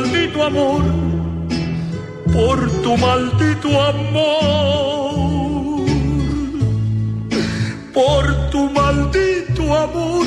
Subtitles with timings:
[0.00, 0.82] maldito amor,
[2.32, 5.84] por tu maldito amor,
[7.92, 10.26] por tu maldito amor.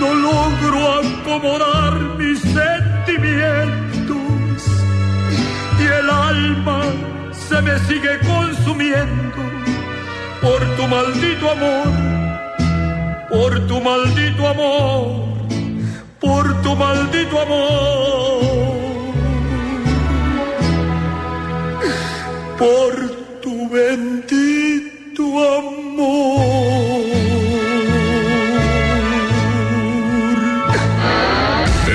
[0.00, 4.62] No logro acomodar mis sentimientos
[5.80, 6.80] y el alma
[7.32, 9.42] se me sigue consumiendo
[10.42, 11.88] por tu maldito amor,
[13.30, 15.25] por tu maldito amor,
[16.26, 18.40] por tu maldito amor,
[22.58, 22.92] por
[23.42, 25.22] tu bendito
[25.58, 27.04] amor.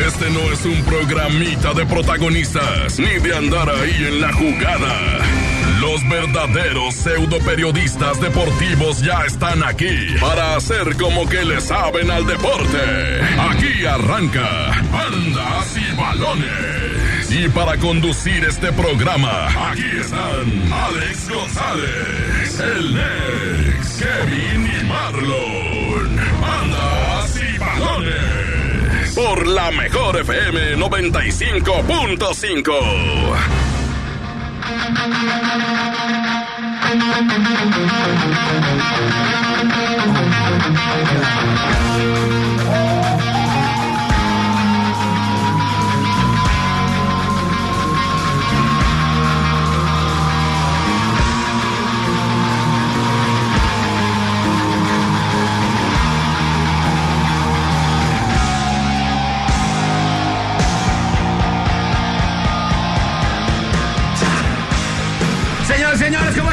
[0.07, 5.50] Este no es un programita de protagonistas ni de andar ahí en la jugada.
[5.91, 12.25] Los verdaderos pseudo periodistas deportivos ya están aquí para hacer como que le saben al
[12.25, 12.77] deporte.
[13.37, 17.29] Aquí arranca Andas y Balones.
[17.29, 26.19] Y para conducir este programa, aquí están Alex González, el Nex, Kevin y Marlon.
[26.41, 29.11] Andas y Balones.
[29.13, 33.70] Por la mejor FM 95.5.
[35.01, 35.15] Thank
[42.35, 42.40] you.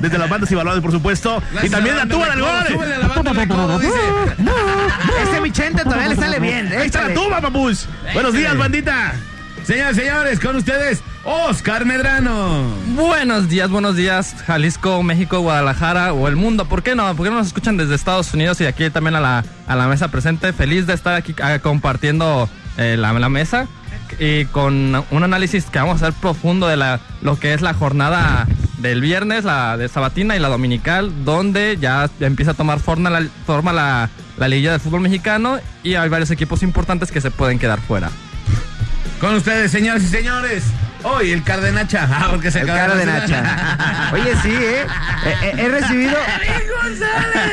[0.02, 1.40] Desde las bandas y balones, por supuesto.
[1.52, 3.82] Gracias y también la tuba de del gol.
[5.22, 6.72] Este Michente todavía le sale bien.
[6.76, 7.86] Ahí está la tuba, papus.
[8.12, 9.14] Buenos días, bandita.
[9.62, 12.74] Señores, señores, con ustedes, Oscar Medrano.
[12.96, 16.64] Buenos días, buenos días, Jalisco, México, Guadalajara o el mundo.
[16.64, 17.14] ¿Por qué no?
[17.14, 19.86] ¿Por qué no nos escuchan desde Estados Unidos y aquí también a la, a la
[19.86, 20.52] mesa presente?
[20.52, 23.68] Feliz de estar aquí ah, compartiendo eh, la, la mesa
[24.18, 27.72] y con un análisis que vamos a hacer profundo de la, lo que es la
[27.72, 28.48] jornada
[28.82, 33.22] del viernes, la de Sabatina y la Dominical, donde ya empieza a tomar forma la,
[33.46, 38.10] forma la, la fútbol mexicano y hay varios equipos importantes que se pueden quedar fuera.
[39.20, 40.64] Con ustedes, señores y señores.
[41.04, 42.08] Hoy el Cardenacha.
[42.12, 44.10] Ah, porque se El acaba cara de la- Nacha.
[44.12, 44.82] Oye, sí, ¿eh?
[44.82, 46.16] Eh, eh, He recibido.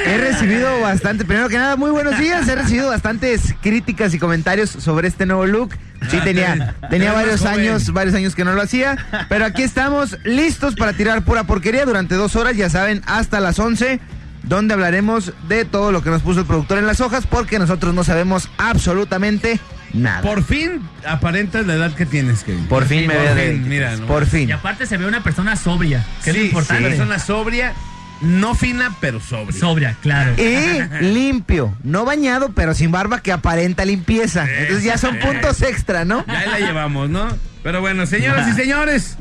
[0.06, 1.26] He recibido bastante.
[1.26, 2.48] Primero que nada, muy buenos días.
[2.48, 5.74] He recibido bastantes críticas y comentarios sobre este nuevo look.
[6.10, 7.60] Sí, Ah, tenía, te- te tenía varios joven.
[7.60, 8.98] años, varios años que no lo hacía.
[9.30, 13.58] Pero aquí estamos listos para tirar pura porquería durante dos horas, ya saben, hasta las
[13.60, 14.00] 11.
[14.44, 17.94] Donde hablaremos de todo lo que nos puso el productor en las hojas, porque nosotros
[17.94, 19.60] no sabemos absolutamente
[19.94, 20.22] nada.
[20.22, 22.66] Por fin aparentas la edad que tienes, Kevin.
[22.66, 23.68] Por fin me veo de fin, 23.
[23.68, 24.08] mira, ¿no?
[24.08, 24.50] Por fin.
[24.50, 26.84] Y aparte se ve una persona sobria, que es lo importante.
[26.84, 27.74] sí, persona sobria,
[28.22, 29.60] no fina, pero sobria.
[29.60, 30.34] Sobria, claro.
[30.38, 34.48] Y limpio, no bañado, pero sin barba que aparenta limpieza.
[34.50, 36.26] Entonces ya son puntos extra, ¿no?
[36.28, 37.28] Ya ahí la llevamos, ¿no?
[37.64, 39.18] Pero bueno, señoras y señores,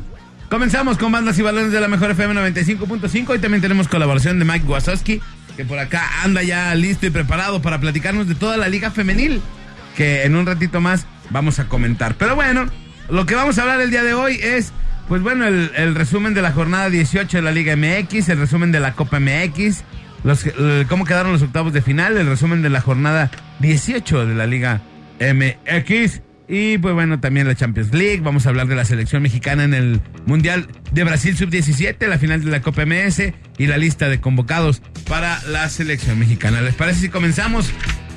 [0.49, 4.45] comenzamos con bandas y balones de la mejor FM 95.5 y también tenemos colaboración de
[4.45, 5.21] Mike Wazowski,
[5.57, 9.43] que por acá anda ya listo y preparado para platicarnos de toda la liga femenil,
[9.99, 12.15] que en un ratito más vamos a comentar.
[12.15, 12.67] Pero bueno,
[13.11, 14.73] lo que vamos a hablar el día de hoy es,
[15.09, 18.79] pues bueno, el, resumen de la jornada 18 de la Liga MX, el resumen de
[18.79, 19.83] la Copa MX,
[20.23, 24.35] los, el- cómo quedaron los octavos de final, el resumen de la jornada 18 de
[24.37, 24.83] la Liga
[25.21, 26.23] MX.
[26.47, 28.21] Y pues bueno, también la Champions League.
[28.23, 32.45] Vamos a hablar de la selección mexicana en el Mundial de Brasil Sub-17, la final
[32.45, 36.61] de la Copa MS y la lista de convocados para la selección mexicana.
[36.63, 37.73] ¿Les parece si comenzamos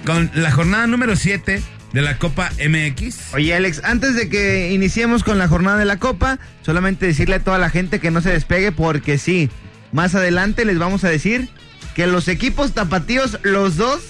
[0.05, 1.61] con la jornada número 7
[1.93, 3.33] de la Copa MX?
[3.33, 7.43] Oye, Alex, antes de que iniciemos con la jornada de la Copa, solamente decirle a
[7.43, 9.49] toda la gente que no se despegue porque sí,
[9.91, 11.49] más adelante les vamos a decir
[11.95, 14.01] que los equipos tapatíos, los dos,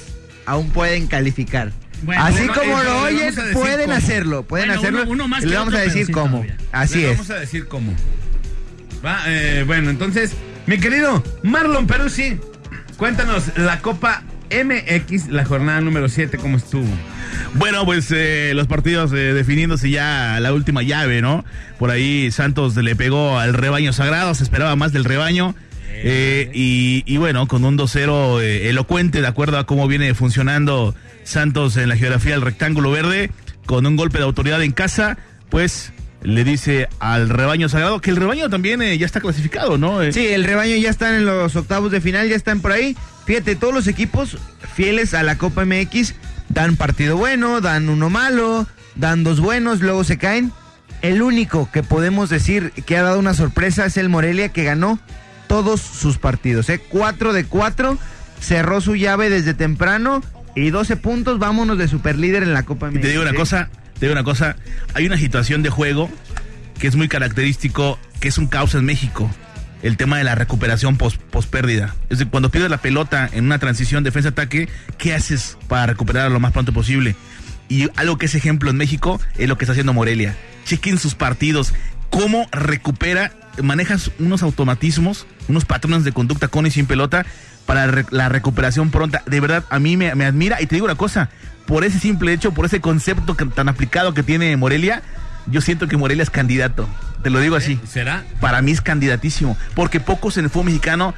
[0.45, 1.71] aún pueden calificar.
[2.03, 3.97] Bueno, Así como eh, lo decir pueden cómo.
[3.97, 5.01] hacerlo, pueden Bueno, hacerlo.
[5.03, 6.37] uno- uno más y les que vamos a decir cómo.
[6.37, 6.57] todavía.
[6.71, 7.11] Así es.
[7.11, 7.93] Vamos a decir cómo.
[9.05, 10.31] Va, eh, bueno, entonces,
[10.67, 12.37] mi querido Marlon Peruzzi,
[12.97, 16.85] cuéntanos la Copa MX, la jornada número 7, ¿cómo estuvo?
[17.55, 21.43] Bueno, pues eh, los partidos eh, definiéndose ya la última llave, ¿no?
[21.79, 25.55] Por ahí Santos le pegó al rebaño sagrado, se esperaba más del rebaño.
[26.03, 30.95] eh, y, y bueno, con un 2-0 eh, elocuente, de acuerdo a cómo viene funcionando
[31.23, 33.29] Santos en la geografía del rectángulo verde,
[33.65, 35.17] con un golpe de autoridad en casa,
[35.49, 35.93] pues
[36.23, 40.01] le dice al rebaño sagrado que el rebaño también eh, ya está clasificado, ¿no?
[40.03, 42.95] Eh, Sí, el rebaño ya están en los octavos de final, ya están por ahí.
[43.31, 44.37] Fíjate, todos los equipos
[44.75, 46.15] fieles a la Copa MX
[46.49, 50.51] dan partido bueno, dan uno malo, dan dos buenos, luego se caen.
[51.01, 54.99] El único que podemos decir que ha dado una sorpresa es el Morelia que ganó
[55.47, 56.67] todos sus partidos.
[56.67, 56.81] ¿eh?
[56.89, 57.97] 4 de 4,
[58.41, 60.21] cerró su llave desde temprano
[60.53, 62.97] y 12 puntos, vámonos de superlíder en la Copa MX.
[62.97, 63.35] Y te digo una ¿eh?
[63.35, 64.57] cosa, te digo una cosa,
[64.93, 66.09] hay una situación de juego
[66.79, 69.31] que es muy característico, que es un caos en México.
[69.81, 71.19] El tema de la recuperación post,
[71.49, 71.95] pérdida.
[72.03, 76.39] Es decir, cuando pierdes la pelota en una transición defensa-ataque, ¿qué haces para recuperarla lo
[76.39, 77.15] más pronto posible?
[77.67, 80.35] Y algo que es ejemplo en México es lo que está haciendo Morelia.
[80.65, 81.73] Chequen sus partidos,
[82.09, 83.31] cómo recupera,
[83.63, 87.25] manejas unos automatismos, unos patrones de conducta con y sin pelota
[87.65, 89.23] para la recuperación pronta.
[89.25, 91.29] De verdad, a mí me, me admira y te digo una cosa,
[91.65, 95.01] por ese simple hecho, por ese concepto tan aplicado que tiene Morelia,
[95.47, 96.87] yo siento que Morelia es candidato.
[97.23, 97.79] Te lo digo así.
[97.87, 98.23] ¿Será?
[98.39, 101.13] Para mí es candidatísimo, porque pocos en el fútbol mexicano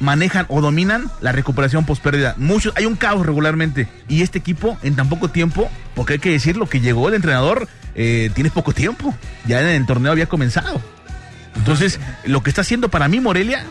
[0.00, 2.34] manejan o dominan la recuperación post pérdida.
[2.36, 3.88] Muchos, hay un caos regularmente.
[4.08, 7.68] Y este equipo, en tan poco tiempo, porque hay que decirlo, que llegó el entrenador,
[7.94, 9.14] eh, tiene poco tiempo.
[9.46, 10.80] Ya en el torneo había comenzado.
[11.56, 13.64] Entonces, lo que está haciendo para mí Morelia,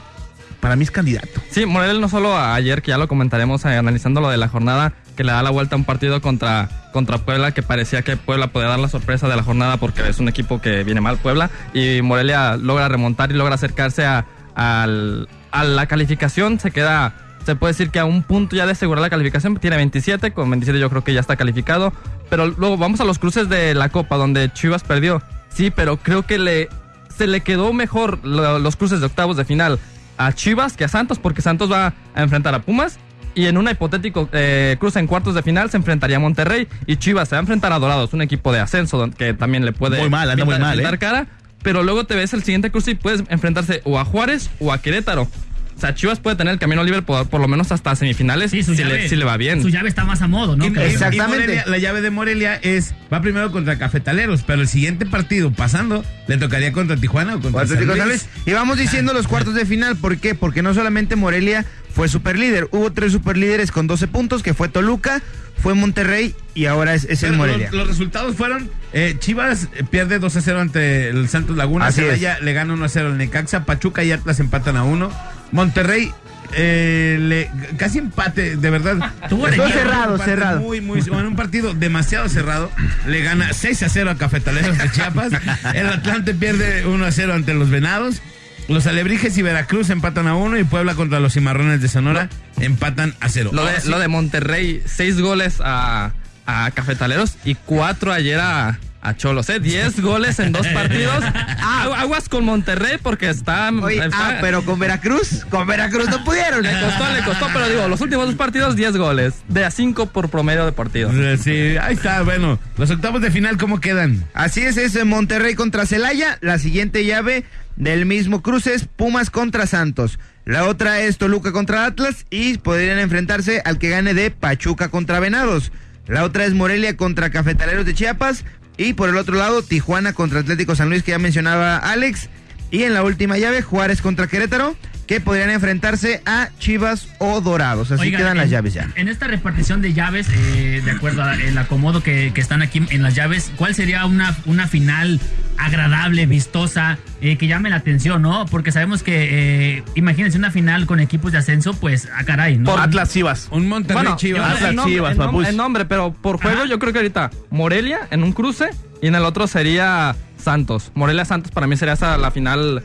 [0.59, 1.41] para mí es candidato.
[1.49, 4.93] Sí, Morelia no solo ayer, que ya lo comentaremos eh, analizando lo de la jornada,
[5.15, 8.47] que le da la vuelta a un partido contra, contra Puebla, que parecía que Puebla
[8.47, 11.49] podía dar la sorpresa de la jornada porque es un equipo que viene mal Puebla,
[11.73, 14.25] y Morelia logra remontar y logra acercarse a,
[14.55, 17.13] a la calificación, se queda...
[17.45, 20.49] Se puede decir que a un punto ya de asegurar la calificación, tiene 27, con
[20.49, 21.91] 27 yo creo que ya está calificado.
[22.29, 25.21] Pero luego vamos a los cruces de la Copa, donde Chivas perdió.
[25.49, 26.69] Sí, pero creo que le,
[27.13, 29.77] se le quedó mejor lo- los cruces de octavos de final
[30.17, 32.97] a Chivas que a Santos, porque Santos va a enfrentar a Pumas.
[33.35, 36.67] Y en una hipotético eh, cruce en cuartos de final se enfrentaría a Monterrey.
[36.85, 39.71] Y Chivas se va a enfrentar a Dorados, un equipo de ascenso que también le
[39.73, 40.97] puede Muy mal, anda muy pintar- mal, pintar ¿eh?
[40.99, 41.27] cara.
[41.63, 44.81] Pero luego te ves el siguiente cruce y puedes enfrentarse o a Juárez o a
[44.81, 45.27] Querétaro.
[45.75, 48.63] O sea, Chivas puede tener el camino libre por, por lo menos hasta semifinales Sí,
[48.63, 49.61] su si, llave, le, si le va bien.
[49.61, 50.65] Su llave está más a modo, ¿no?
[50.65, 50.87] Y- Creo.
[50.87, 51.47] y- Exactamente.
[51.47, 56.05] Morelia- la llave de Morelia es, va primero contra Cafetaleros, pero el siguiente partido pasando
[56.27, 58.05] le tocaría contra Tijuana o contra San Luis.
[58.05, 58.25] Luis.
[58.45, 59.95] Y vamos diciendo los cuartos de final.
[59.97, 60.35] ¿Por qué?
[60.35, 62.67] Porque no solamente Morelia fue superlíder.
[62.71, 65.21] Hubo tres superlíderes con 12 puntos, que fue Toluca,
[65.61, 67.67] fue Monterrey y ahora es, es el Morelia.
[67.71, 71.87] Los, los resultados fueron, eh, Chivas eh, pierde 2 a 0 ante el Santos Laguna,
[71.87, 75.11] Así Celaya le gana 1 a 0 al Necaxa, Pachuca y Atlas empatan a 1,
[75.53, 76.11] Monterrey
[76.55, 79.13] eh, le, casi empate, de verdad.
[79.23, 80.59] Estuvo cerrado, empate cerrado.
[80.59, 82.69] Muy, muy, en un partido demasiado cerrado,
[83.07, 85.31] le gana 6 a 0 a Cafetaleros de Chiapas,
[85.73, 88.21] el Atlante pierde 1 a 0 ante los Venados,
[88.67, 92.29] los Alebrijes y Veracruz empatan a 1 y Puebla contra los Cimarrones de Sonora
[92.59, 93.51] empatan a 0.
[93.53, 96.11] Lo de, lo de Monterrey, seis goles a,
[96.45, 99.59] a Cafetaleros y cuatro ayer a, a Cholos, ¿eh?
[99.59, 101.23] 10 goles en dos partidos.
[101.23, 103.69] Agu- Aguas con Monterrey porque está...
[103.69, 106.63] Oye, está- ah, pero con Veracruz, con Veracruz no pudieron.
[106.63, 109.33] Le costó, le costó, pero digo, los últimos dos partidos, 10 goles.
[109.49, 111.11] De a 5 por promedio de partido.
[111.37, 112.57] Sí, ahí está, bueno.
[112.77, 114.25] Los octavos de final, ¿cómo quedan?
[114.33, 116.37] Así es, es Monterrey contra Celaya.
[116.41, 117.43] La siguiente llave
[117.75, 120.17] del mismo cruce es Pumas contra Santos.
[120.45, 125.19] La otra es Toluca contra Atlas y podrían enfrentarse al que gane de Pachuca contra
[125.19, 125.71] Venados.
[126.07, 128.43] La otra es Morelia contra Cafetaleros de Chiapas
[128.77, 132.29] y por el otro lado Tijuana contra Atlético San Luis que ya mencionaba Alex.
[132.71, 134.75] Y en la última llave Juárez contra Querétaro
[135.13, 137.91] que podrían enfrentarse a Chivas o Dorados.
[137.91, 138.89] Así Oigan, quedan las llaves ya.
[138.95, 143.03] En esta repartición de llaves, eh, de acuerdo al acomodo que, que están aquí en
[143.03, 145.19] las llaves, ¿cuál sería una, una final
[145.59, 148.47] agradable, vistosa, eh, que llame la atención, no?
[148.47, 152.71] Porque sabemos que, eh, imagínense una final con equipos de ascenso, pues, a caray, ¿no?
[152.71, 153.49] Por Atlas Chivas.
[153.51, 154.55] Un Monterrey Bueno, Chivas.
[154.55, 155.47] Atlas, en nombre, Chivas, en nom- papus.
[155.47, 156.67] en nombre, pero por juego Ajá.
[156.67, 160.91] yo creo que ahorita Morelia en un cruce y en el otro sería Santos.
[160.95, 162.83] Morelia Santos para mí sería esa la final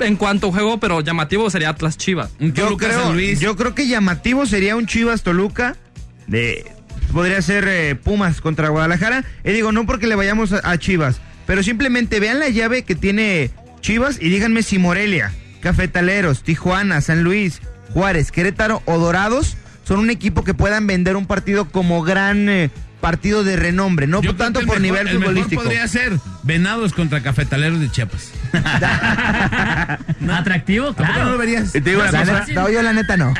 [0.00, 2.30] en cuanto a juego, pero llamativo sería Atlas Chivas.
[2.38, 3.40] Yo creo, Luis.
[3.40, 5.76] yo creo que llamativo sería un Chivas Toluca
[6.26, 6.70] de
[7.12, 9.24] podría ser eh, Pumas contra Guadalajara.
[9.44, 12.94] Y digo, no porque le vayamos a, a Chivas, pero simplemente vean la llave que
[12.94, 13.50] tiene
[13.80, 17.60] Chivas y díganme si Morelia, Cafetaleros, Tijuana, San Luis,
[17.92, 22.70] Juárez, Querétaro o Dorados son un equipo que puedan vender un partido como gran eh,
[23.04, 25.62] partido de renombre, no Yo tanto por mejor- nivel el mejor futbolístico.
[25.62, 28.30] podría ser Venados contra Cafetaleros de Chiapas.
[30.32, 31.30] Atractivo, ¿A poco no claro.
[31.32, 31.74] lo verías?
[31.74, 33.34] Y te digo La cosa, no, yo la neta no.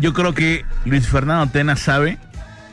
[0.00, 2.18] yo creo que Luis Fernando Tena sabe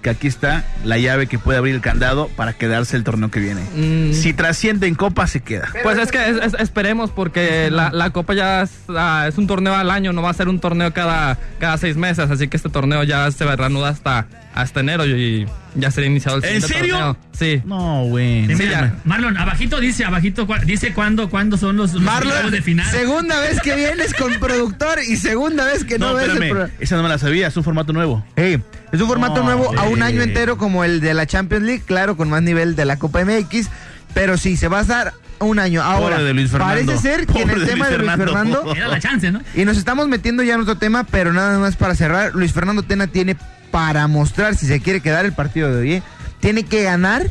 [0.05, 3.39] que aquí está la llave que puede abrir el candado para quedarse el torneo que
[3.39, 3.61] viene.
[3.75, 4.13] Mm.
[4.13, 5.67] Si trasciende en Copa, se queda.
[5.81, 9.47] Pues es que es- es- esperemos porque la, la Copa ya es, ah, es un
[9.47, 12.55] torneo al año, no va a ser un torneo cada, cada seis meses, así que
[12.57, 16.77] este torneo ya se reanuda hasta, hasta enero y ya será iniciado el ¿En siguiente
[16.77, 16.95] serio?
[16.97, 17.17] torneo.
[17.33, 17.61] Sí.
[17.65, 18.45] No, güey.
[18.55, 18.63] Sí.
[19.05, 22.85] Marlon, abajito dice, abajito, cua- dice cuándo, cuándo son los, los Marlon, de final.
[22.91, 26.49] segunda vez que vienes con productor y segunda vez que no, No, ves el espérame.
[26.51, 26.73] programa.
[26.79, 28.23] Esa no me la sabía, es un formato nuevo.
[28.35, 28.61] Ey,
[28.95, 31.83] es un formato No, nuevo a un año entero como el de la Champions League,
[31.85, 33.67] claro, con más nivel de la Copa MX,
[34.13, 35.81] pero sí, se va a dar un año.
[35.83, 38.55] Ahora, de Luis parece ser que en el de tema Luis de Luis Fernando.
[38.57, 39.41] Fernando, Era la chance, ¿no?
[39.53, 42.83] y nos estamos metiendo ya en otro tema, pero nada más para cerrar, Luis Fernando
[42.83, 43.35] Tena tiene
[43.71, 46.03] para mostrar si se quiere quedar el partido de hoy, ¿eh?
[46.39, 47.29] tiene que ganar,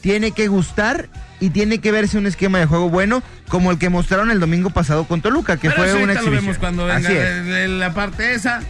[0.00, 1.08] tiene que gustar
[1.40, 4.70] y tiene que verse un esquema de juego bueno como el que mostraron el domingo
[4.70, 6.44] pasado con Toluca, que Pero fue una ahorita lo exhibición.
[6.44, 7.18] vemos cuando venga Así es.
[7.24, 8.60] de- de la parte esa.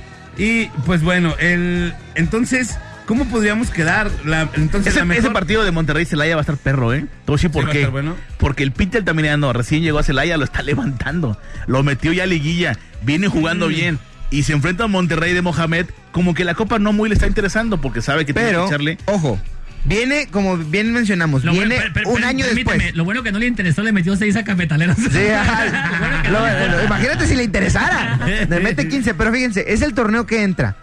[0.40, 4.10] Y pues bueno, el entonces, ¿cómo podríamos quedar?
[4.24, 5.24] La, entonces Ese, la mejor...
[5.24, 7.04] ese partido de Monterrey Celaya va a estar perro, ¿eh?
[7.26, 7.78] A decir por va a qué.
[7.80, 8.16] estar bueno.
[8.38, 11.36] Porque el Pite Altamirano recién llegó a Celaya, lo está levantando.
[11.66, 12.78] Lo metió ya a liguilla.
[13.02, 13.70] Viene jugando Mm.
[13.70, 13.98] bien.
[14.30, 15.86] Y se enfrenta a Monterrey de Mohamed.
[16.12, 18.98] Como que la copa no muy le está interesando porque sabe que tiene que echarle.
[19.06, 19.38] ojo,
[19.84, 22.94] viene, como bien mencionamos, Lo viene bueno- per- per- un año después.
[22.96, 24.96] Lo bueno que no le interesó, le metió seis a cafetaleros.
[24.96, 25.04] Sí,
[26.86, 28.18] imagínate si le interesara.
[28.48, 30.76] Le mete 15, pero fíjense, es el torneo que entra.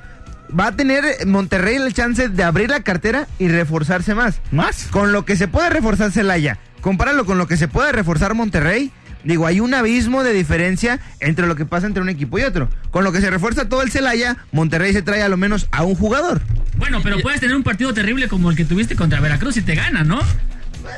[0.58, 4.40] Va a tener Monterrey la chance de abrir la cartera y reforzarse más.
[4.52, 4.88] ¿Más?
[4.92, 8.92] Con lo que se puede reforzar Celaya, compáralo con lo que se puede reforzar Monterrey.
[9.24, 12.70] Digo, hay un abismo de diferencia entre lo que pasa entre un equipo y otro.
[12.92, 15.84] Con lo que se refuerza todo el Celaya, Monterrey se trae a lo menos a
[15.84, 16.42] un jugador.
[16.78, 19.76] Bueno, pero puedes tener un partido terrible como el que tuviste contra Veracruz y te
[19.76, 20.20] gana, ¿no?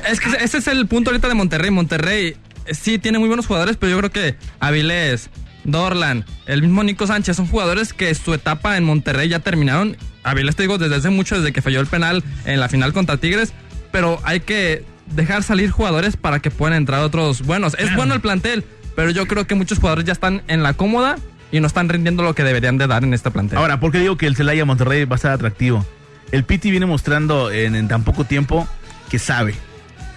[0.10, 1.72] Es que ese es el punto ahorita de Monterrey.
[1.72, 2.36] Monterrey
[2.66, 5.30] eh, sí tiene muy buenos jugadores, pero yo creo que Avilés,
[5.64, 9.98] Dorlan, el mismo Nico Sánchez son jugadores que su etapa en Monterrey ya terminaron.
[10.24, 13.18] Avilés te digo desde hace mucho, desde que falló el penal en la final contra
[13.18, 13.54] Tigres,
[13.92, 17.76] pero hay que dejar salir jugadores para que puedan entrar otros buenos.
[17.80, 18.64] Es bueno el plantel,
[18.96, 21.18] pero yo creo que muchos jugadores ya están en la cómoda
[21.52, 23.58] y no están rindiendo lo que deberían de dar en este plantel.
[23.58, 25.86] Ahora, ¿por qué digo que el Celaya Monterrey va a estar atractivo?
[26.32, 28.68] El Piti viene mostrando en, en tan poco tiempo
[29.10, 29.56] que sabe.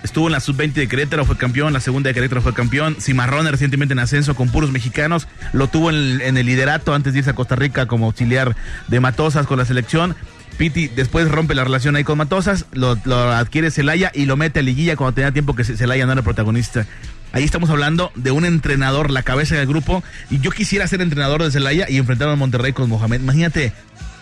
[0.02, 3.46] Estuvo en la sub-20 de Querétaro, fue campeón, la segunda de Querétaro fue campeón, Cimarrón
[3.46, 7.20] recientemente en ascenso con puros mexicanos, lo tuvo en el, en el liderato antes de
[7.20, 8.56] irse a Costa Rica como auxiliar
[8.88, 10.16] de Matosas con la selección.
[10.62, 14.60] Piti después rompe la relación ahí con Matosas, lo, lo adquiere Celaya y lo mete
[14.60, 16.86] a liguilla cuando tenía tiempo que Celaya no era protagonista.
[17.32, 20.04] Ahí estamos hablando de un entrenador, la cabeza del grupo.
[20.30, 23.22] Y yo quisiera ser entrenador de Celaya y enfrentar a Monterrey con Mohamed.
[23.22, 23.72] Imagínate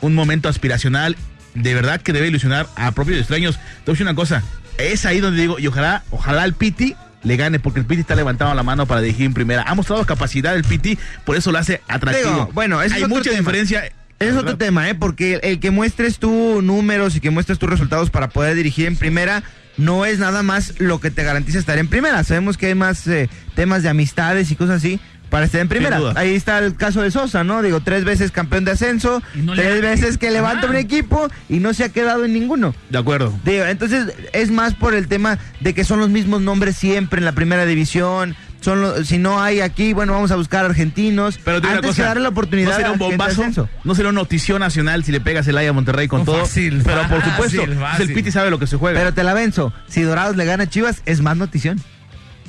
[0.01, 1.15] un momento aspiracional.
[1.53, 3.57] De verdad que debe ilusionar a propios extraños.
[3.57, 4.43] Te voy a decir una cosa.
[4.79, 8.15] Es ahí donde digo, y ojalá, ojalá el Piti le gane, porque el Piti está
[8.15, 9.65] levantando la mano para dirigir en primera.
[9.67, 12.31] Ha mostrado capacidad el Piti, por eso lo hace atractivo.
[12.31, 13.41] Digo, bueno, hay mucha tema.
[13.41, 13.93] diferencia.
[14.21, 14.95] Es otro tema, ¿eh?
[14.95, 18.97] Porque el, que muestres tus números y que muestres tus resultados para poder dirigir en
[18.97, 19.43] primera
[19.79, 22.23] no es nada más lo que te garantiza estar en primera.
[22.23, 25.01] Sabemos que hay más eh, temas de amistades y cosas así,
[25.31, 25.99] para estar en primera.
[26.17, 27.63] Ahí está el caso de Sosa, ¿no?
[27.63, 31.73] Digo, tres veces campeón de ascenso, no tres veces que levanta un equipo y no
[31.73, 32.75] se ha quedado en ninguno.
[32.91, 33.33] De acuerdo.
[33.45, 37.25] Digo, entonces es más por el tema de que son los mismos nombres siempre en
[37.25, 38.37] la primera división.
[38.61, 41.39] Son los- si no hay aquí, bueno, vamos a buscar argentinos.
[41.43, 43.69] Pero antes cosa, que darle la oportunidad ¿no será un bombazo?
[43.85, 46.41] ¿No será una notición nacional si le pegas el a Monterrey con todo?
[46.41, 48.09] fácil, Pero por supuesto, pues fácil.
[48.09, 48.99] el Piti sabe lo que se juega.
[48.99, 49.73] Pero te la venzo.
[49.89, 51.81] Si Dorados le gana a Chivas, es más notición.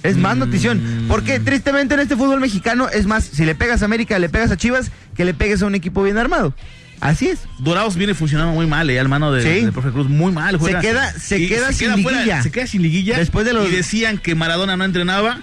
[0.04, 1.06] Es más notición.
[1.08, 4.52] Porque tristemente en este fútbol mexicano es más, si le pegas a América, le pegas
[4.52, 6.54] a Chivas, que le pegues a un equipo bien armado.
[7.00, 7.40] Así es.
[7.60, 9.62] Dorados viene funcionando muy mal, eh, al mano de, Sí.
[9.64, 10.58] del profe Cruz, muy mal.
[10.58, 10.82] juega.
[10.82, 12.44] queda- se Y queda sin liguilla.
[12.44, 13.18] se queda sin liguilla.
[13.18, 15.40] Después de los- Y decían que Maradona no entrenaba.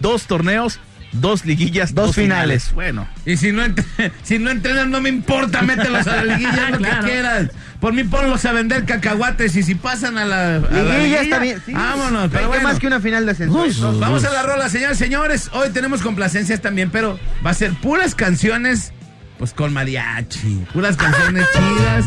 [0.00, 0.78] Dos torneos,
[1.12, 2.64] dos liguillas, Dos dos, finales.
[2.70, 2.74] finales.
[2.74, 3.08] Bueno.
[3.24, 3.62] Y si no,
[4.22, 7.00] si no entrenan, no me importa, mételos a la liguilla, lo Claro.
[7.04, 7.50] que quieras.
[7.80, 11.38] Por mí ponlos a vender cacahuates y si pasan a la, a la Liguilla está
[11.38, 11.62] bien.
[11.66, 11.72] Sí.
[11.72, 12.28] vámonos.
[12.30, 13.98] Pero ¿Qué bueno, más que una final de ascenso.
[14.00, 15.50] Vamos a la rola, señores, señores.
[15.52, 18.92] Hoy tenemos complacencias también, pero va a ser puras canciones,
[19.38, 20.64] pues con mariachi.
[20.72, 22.06] Puras canciones chidas.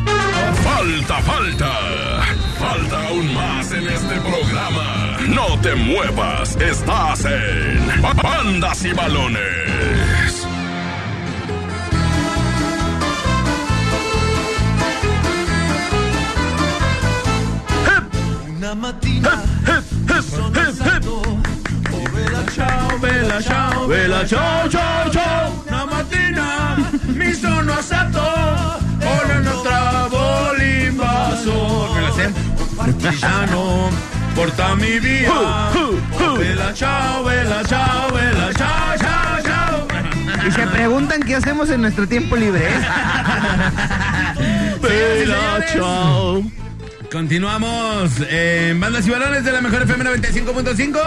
[0.64, 1.72] Falta, falta.
[2.58, 4.89] Falta aún más en este programa.
[5.60, 6.56] No te muevas.
[6.56, 10.48] Estás en Ba- Bandas y Balones.
[18.48, 18.74] Una
[21.92, 25.64] oh bella ciao, bella ciao, Vela, chao, chao, chao.
[25.68, 31.98] Una mattina mi sono alzato, ora non trovo l'invaso.
[33.02, 33.12] Me
[34.30, 35.32] Partigiano, portami via.
[35.32, 39.88] Oh, bella ciao, bella ciao, bella ciao, ciao, ciao.
[40.48, 42.68] Y se preguntan qué hacemos en nuestro tiempo libre.
[42.68, 42.72] ¿eh?
[44.82, 46.44] Vela, chao.
[47.12, 51.00] Continuamos en Bandas y Balones de la Mejor FM 95.5.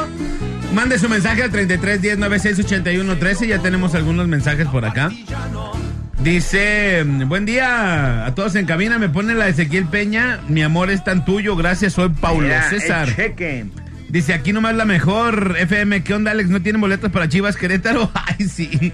[0.75, 3.47] Mande su mensaje al 33 10 96 81 13.
[3.47, 5.11] Ya tenemos algunos mensajes por acá.
[6.23, 11.03] Dice, buen día a todos en cabina, me pone la Ezequiel Peña, mi amor es
[11.03, 13.09] tan tuyo, gracias, soy Paulo César.
[14.09, 16.49] Dice, aquí nomás la mejor FM, ¿qué onda Alex?
[16.49, 18.09] ¿No tienen boletos para Chivas Querétaro?
[18.15, 18.71] Ay, sí,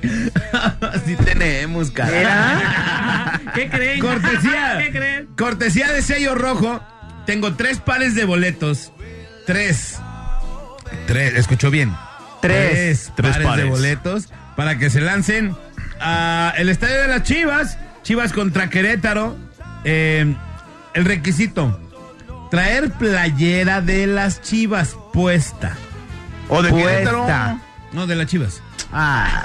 [1.07, 3.41] sí tenemos, cara.
[3.55, 4.01] ¿Qué creen?
[4.01, 4.79] Cortesía.
[4.79, 5.29] ¿Qué creen?
[5.37, 6.81] Cortesía de sello rojo.
[7.27, 8.93] Tengo tres pares de boletos.
[9.45, 9.99] Tres.
[11.07, 11.93] Tres, escuchó bien.
[12.41, 13.13] Tres.
[13.17, 13.69] Tres pares, de pares.
[13.69, 15.55] boletos para que se lancen
[16.01, 17.79] a el estadio de las Chivas.
[18.03, 19.37] Chivas contra Querétaro.
[19.85, 20.35] Eh,
[20.95, 21.79] el requisito.
[22.51, 25.73] Traer playera de las Chivas puesta.
[26.49, 26.89] O de Puesta.
[26.91, 27.61] Querétaro.
[27.93, 28.63] No, de las Chivas.
[28.93, 29.45] Ah.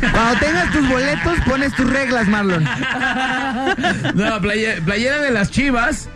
[0.12, 2.64] Cuando tengas tus boletos, pones tus reglas, Marlon.
[4.14, 6.08] No, playe- playera de las Chivas,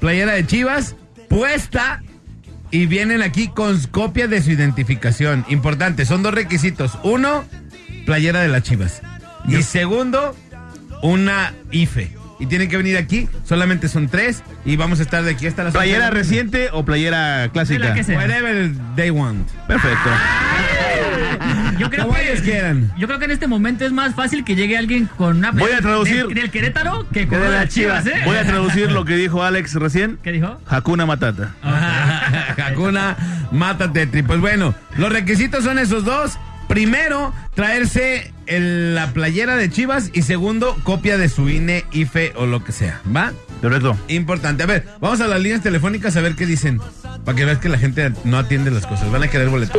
[0.00, 0.94] playera de Chivas,
[1.28, 2.02] puesta
[2.70, 5.44] y vienen aquí con copia de su identificación.
[5.48, 6.98] Importante, son dos requisitos.
[7.02, 7.44] Uno,
[8.04, 9.00] playera de las Chivas.
[9.48, 10.36] Y segundo,
[11.02, 12.12] una IFE.
[12.40, 15.62] Y tienen que venir aquí, solamente son tres y vamos a estar de aquí hasta
[15.62, 17.78] las ¿Playera reciente o playera clásica?
[17.78, 18.18] la que sea.
[18.18, 19.48] Whatever they want.
[19.68, 20.10] Perfecto.
[21.78, 22.92] Yo creo que ellos quieran.
[22.98, 25.70] Yo creo que en este momento es más fácil que llegue alguien con una Voy
[25.70, 26.26] a traducir.
[26.26, 28.22] del, del Querétaro que con de las de Chivas, ¿eh?
[28.24, 30.18] Voy a traducir lo que dijo Alex recién.
[30.22, 30.60] ¿Qué dijo?
[30.66, 31.54] Hakuna Matata.
[32.66, 33.16] Hakuna
[33.52, 34.22] Mata Tetri.
[34.22, 36.38] Pues bueno, los requisitos son esos dos.
[36.72, 42.46] Primero, traerse el- la playera de Chivas y segundo, copia de su INE, IFE o
[42.46, 43.00] lo que sea.
[43.14, 43.32] ¿Va?
[43.60, 43.94] Correcto.
[44.08, 44.62] Importante.
[44.62, 46.80] A ver, vamos a las líneas telefónicas a ver qué dicen.
[47.26, 49.12] Para que veas que la gente no atiende las cosas.
[49.12, 49.78] Van a querer boletos.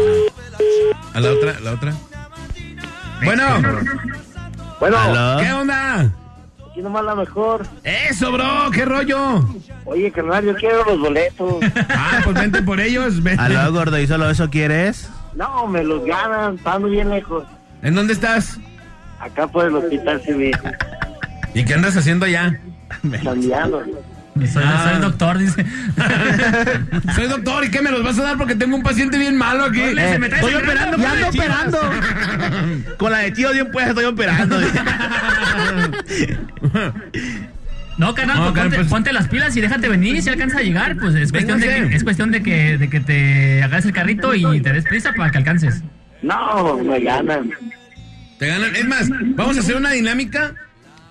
[1.16, 1.94] A la otra, la otra.
[3.24, 3.44] Bueno,
[4.80, 5.42] Bueno, ¿Aló?
[5.42, 6.14] ¿qué onda?
[6.70, 7.66] aquí nomás la mejor.
[7.84, 9.44] Eso, bro, qué rollo.
[9.86, 11.56] Oye, carnal, yo quiero los boletos.
[11.90, 13.24] Ah, pues vente por ellos.
[13.24, 13.42] vente.
[13.42, 13.98] ¿Aló, gordo?
[14.00, 15.10] ¿Y solo eso quieres?
[15.36, 17.44] No, me los ganan, estando bien lejos.
[17.82, 18.58] ¿En dónde estás?
[19.20, 20.56] Acá por el hospital civil,
[21.54, 22.60] ¿Y qué andas haciendo allá?
[23.24, 23.84] cambiando.
[24.52, 24.90] Soy, Ah.
[24.92, 25.64] soy doctor, dice.
[27.16, 28.38] Soy doctor, ¿y qué me los vas a dar?
[28.38, 29.80] Porque tengo un paciente bien malo aquí.
[29.80, 31.80] Se me Estoy operando Ya con ando operando.
[32.98, 34.58] Con la de tío Dios pues estoy operando.
[37.98, 40.60] No, carnal, No, pues, carnal, ponte, pues- ponte las pilas y déjate venir si alcanza
[40.60, 40.98] a llegar.
[40.98, 44.34] Pues es cuestión, de que, es cuestión de que, de que te hagas el carrito
[44.34, 45.82] y te des prisa para que alcances.
[46.22, 47.52] No, me ganan.
[48.40, 48.76] Te ganan.
[48.76, 50.56] Es más, vamos a hacer una dinámica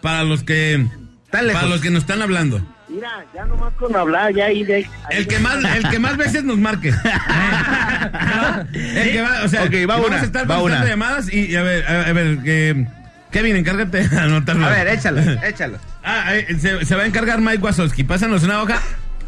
[0.01, 0.85] para los que
[1.31, 2.67] para los que nos están hablando.
[2.89, 6.45] Mira, ya nomás con hablar, ya ahí de El que más, el que más veces
[6.45, 6.89] nos marque.
[8.75, 10.85] el que va, o sea, va vamos una, a estar va una.
[10.85, 12.87] llamadas y, y a ver, a, a ver, que
[13.33, 14.67] Kevin, encárgate de anotarlo.
[14.67, 15.81] A ver, échalos, échalos.
[16.05, 18.05] Ah, eh, se, se va a encargar Mike Wazowski.
[18.05, 18.79] Pásanos una hoja.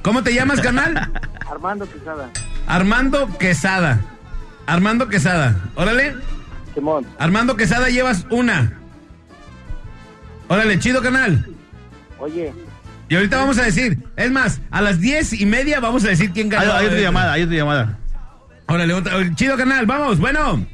[0.03, 1.11] ¿Cómo te llamas, canal?
[1.51, 2.31] Armando Quesada.
[2.67, 4.01] Armando Quesada.
[4.67, 5.57] Armando Quesada.
[5.75, 6.15] Órale.
[6.75, 7.07] Simón.
[7.19, 8.73] Armando Quesada, llevas una.
[10.49, 11.47] Órale, chido, canal.
[12.19, 12.53] Oye,
[13.09, 16.33] Y ahorita vamos a decir, es más, a las diez y media vamos a decir
[16.33, 16.73] quién Hay, ganó.
[16.75, 17.99] hay otra llamada, hay otra llamada.
[18.67, 20.67] Órale, otra- chido, canal, vamos, bueno.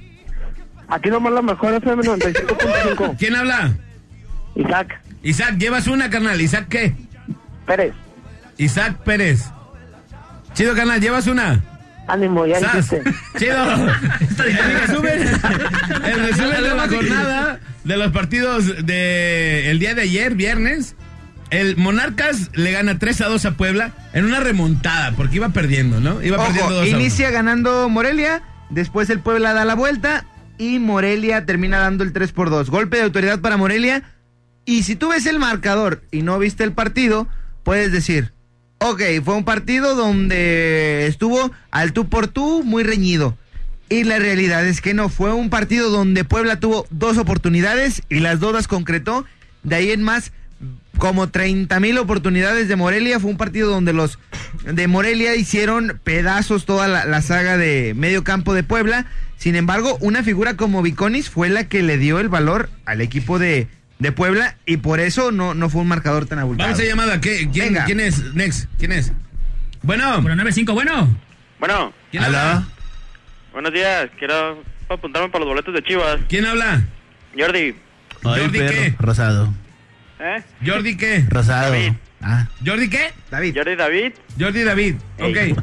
[0.90, 3.16] Aquí nomás la mejor FM 95.5.
[3.18, 3.72] ¿Quién habla?
[4.54, 6.40] Isaac Isaac, llevas una, carnal.
[6.40, 6.94] ¿Isaac qué?
[7.66, 7.92] Pérez.
[8.56, 9.44] Isaac Pérez.
[10.54, 11.62] Chido, canal, llevas una.
[12.08, 12.90] Ánimo, ya Sas.
[12.90, 13.02] dijiste.
[13.38, 13.62] Chido.
[13.64, 15.28] El resumen,
[16.04, 20.96] el resumen de la jornada de los partidos de el día de ayer, viernes.
[21.50, 26.00] El Monarcas le gana 3 a 2 a Puebla en una remontada, porque iba perdiendo,
[26.00, 26.22] ¿no?
[26.22, 26.98] Iba perdiendo Ojo, 2 a 1.
[27.00, 30.24] inicia ganando Morelia, después el Puebla da la vuelta
[30.60, 32.68] y Morelia termina dando el 3 por 2.
[32.68, 34.02] Golpe de autoridad para Morelia.
[34.66, 37.26] Y si tú ves el marcador y no viste el partido,
[37.62, 38.34] puedes decir,
[38.76, 43.38] ok, fue un partido donde estuvo al tú por tú, muy reñido.
[43.88, 48.20] Y la realidad es que no, fue un partido donde Puebla tuvo dos oportunidades y
[48.20, 49.24] las dos las concretó.
[49.62, 50.30] De ahí en más,
[50.98, 53.18] como 30 mil oportunidades de Morelia.
[53.18, 54.18] Fue un partido donde los
[54.62, 59.06] de Morelia hicieron pedazos toda la, la saga de medio campo de Puebla.
[59.40, 63.38] Sin embargo, una figura como Viconis fue la que le dio el valor al equipo
[63.38, 66.68] de, de Puebla y por eso no, no fue un marcador tan abultado.
[66.68, 67.22] Vamos a llamada.
[67.22, 67.48] ¿Qué?
[67.50, 67.86] ¿Quién, Venga.
[67.86, 68.34] ¿Quién es?
[68.34, 68.68] Next.
[68.78, 69.14] ¿Quién es?
[69.80, 70.20] Bueno.
[70.20, 71.16] Bueno, 9-5, bueno.
[71.58, 72.68] Bueno, ¿Quién habla?
[73.54, 74.10] buenos días.
[74.18, 76.20] Quiero apuntarme para los boletos de Chivas.
[76.28, 76.82] ¿Quién habla?
[77.34, 77.58] Jordi.
[77.58, 77.74] Ay,
[78.42, 78.74] Jordi, perro.
[78.74, 78.94] ¿qué?
[78.98, 79.54] Rosado.
[80.20, 80.42] ¿Eh?
[80.66, 81.24] ¿Jordi qué?
[81.30, 81.72] Rosado.
[81.72, 81.92] David.
[82.20, 82.46] Ah.
[82.62, 83.10] ¿Jordi qué?
[83.30, 83.56] David.
[83.56, 84.12] Jordi David.
[84.38, 84.96] Jordi David.
[85.16, 85.52] Ey.
[85.52, 85.62] Ok.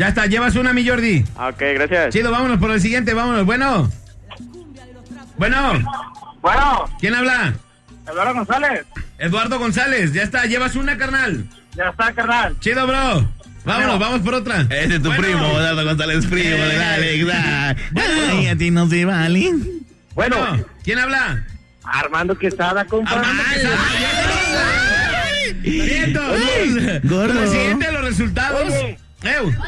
[0.00, 1.26] Ya está, llevas una, mi Jordi.
[1.36, 2.08] Ah, Ok, gracias.
[2.14, 3.44] Chido, vámonos por el siguiente, vámonos.
[3.44, 3.90] Bueno.
[5.36, 5.72] Bueno.
[6.40, 7.52] Bueno, ¿Quién habla?
[8.10, 8.86] Eduardo González.
[9.18, 10.14] Eduardo González.
[10.14, 11.44] Ya está, llevas una, carnal.
[11.76, 12.56] Ya está, carnal.
[12.60, 13.28] Chido, bro.
[13.66, 14.62] Vámonos, vamos por otra.
[14.70, 15.22] Ese es tu Bueno.
[15.22, 16.68] primo, Eduardo González, primo Eh.
[16.68, 17.26] de Alex.
[17.34, 17.74] ah.
[17.92, 18.22] Bueno.
[18.30, 19.52] Ay, a ti no se vale.
[20.14, 20.36] Bueno,
[20.82, 21.44] ¿quién habla?
[21.84, 23.10] Armando Quesada, compa.
[23.12, 23.76] Armando Quesada.
[27.04, 27.42] Gordo.
[27.42, 28.62] El siguiente los resultados.
[28.72, 28.98] Oye.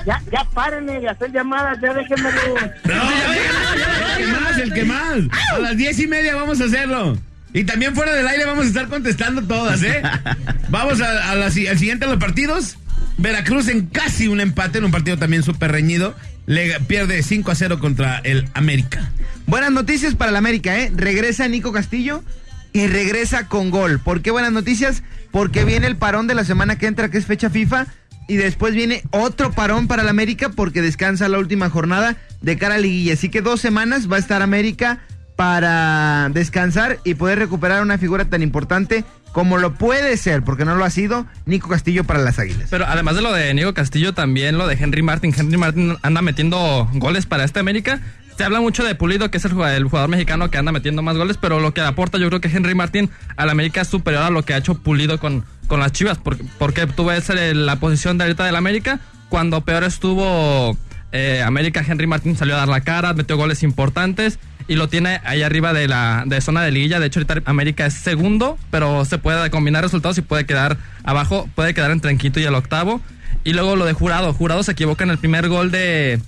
[0.07, 2.55] Ya, ya párenme de hacer llamadas, ya déjenmelo.
[2.85, 5.19] No, el que más, el que más.
[5.55, 7.19] A las diez y media vamos a hacerlo.
[7.53, 10.03] Y también fuera del aire vamos a estar contestando todas, ¿eh?
[10.71, 12.79] Vamos a, a la al siguiente de los partidos.
[13.19, 16.17] Veracruz en casi un empate, en un partido también súper reñido.
[16.47, 19.11] Le pierde 5 a 0 contra el América.
[19.47, 20.91] Buenas noticias para el América, ¿eh?
[20.95, 22.25] Regresa Nico Castillo
[22.73, 24.01] y regresa con gol.
[24.01, 25.03] ¿Por qué buenas noticias?
[25.31, 27.87] Porque viene el parón de la semana que entra, que es fecha FIFA.
[28.33, 32.77] Y después viene otro parón para el América porque descansa la última jornada de cara
[32.77, 33.13] a liguilla.
[33.13, 35.01] Así que dos semanas va a estar América
[35.37, 40.77] para descansar y poder recuperar una figura tan importante como lo puede ser, porque no
[40.77, 42.69] lo ha sido, Nico Castillo para las Águilas.
[42.71, 45.35] Pero además de lo de Nico Castillo, también lo de Henry Martin.
[45.37, 48.01] Henry Martin anda metiendo goles para este América.
[48.37, 51.03] Se habla mucho de Pulido, que es el jugador, el jugador mexicano que anda metiendo
[51.03, 54.23] más goles, pero lo que aporta yo creo que Henry Martin al América es superior
[54.23, 56.19] a lo que ha hecho Pulido con, con las Chivas.
[56.19, 60.77] Porque, porque tú eh, la posición de ahorita del América, cuando peor estuvo
[61.13, 65.21] eh, América, Henry Martin salió a dar la cara, metió goles importantes y lo tiene
[65.25, 67.01] ahí arriba de la de zona de liguilla.
[67.01, 71.49] De hecho, ahorita América es segundo, pero se puede combinar resultados y puede quedar abajo,
[71.55, 73.01] puede quedar entre el quinto y el octavo.
[73.45, 74.33] Y luego lo de Jurado.
[74.33, 76.21] Jurado se equivoca en el primer gol de,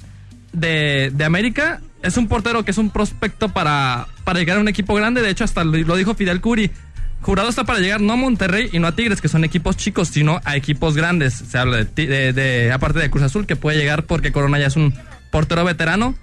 [0.52, 1.80] de, de América.
[2.04, 5.22] Es un portero que es un prospecto para, para llegar a un equipo grande.
[5.22, 6.70] De hecho, hasta lo, dijo Fidel Curi.
[7.22, 10.08] Jurado está para llegar no a Monterrey y no a Tigres, que son equipos chicos,
[10.08, 11.32] sino a equipos grandes.
[11.32, 14.66] Se habla de, de- de- aparte de Cruz Azul, que puede llegar porque Corona ya
[14.66, 14.92] es un
[15.30, 16.14] portero veterano.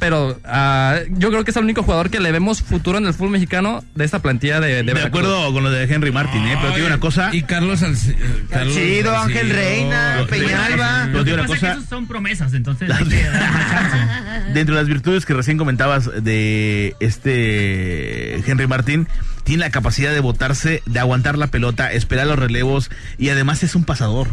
[0.00, 3.12] Pero ah, yo creo que es el único jugador que le vemos futuro en el
[3.14, 6.56] fútbol mexicano de esta plantilla de, de De acuerdo con lo de Henry Martin, ¿eh?
[6.58, 7.28] Pero te digo una cosa.
[7.34, 9.50] Y Carlos Salci- eh, Carlos Chido, Ángel.
[9.50, 11.02] Reina, Peñalba.
[11.04, 11.72] Pero Lo te que digo una pasa es que cosa.
[11.78, 13.16] esos son promesas, entonces chance.
[14.54, 19.06] Dentro de las virtudes que recién comentabas de este Henry Martín,
[19.44, 23.74] tiene la capacidad de botarse, de aguantar la pelota, esperar los relevos y además es
[23.74, 24.28] un pasador.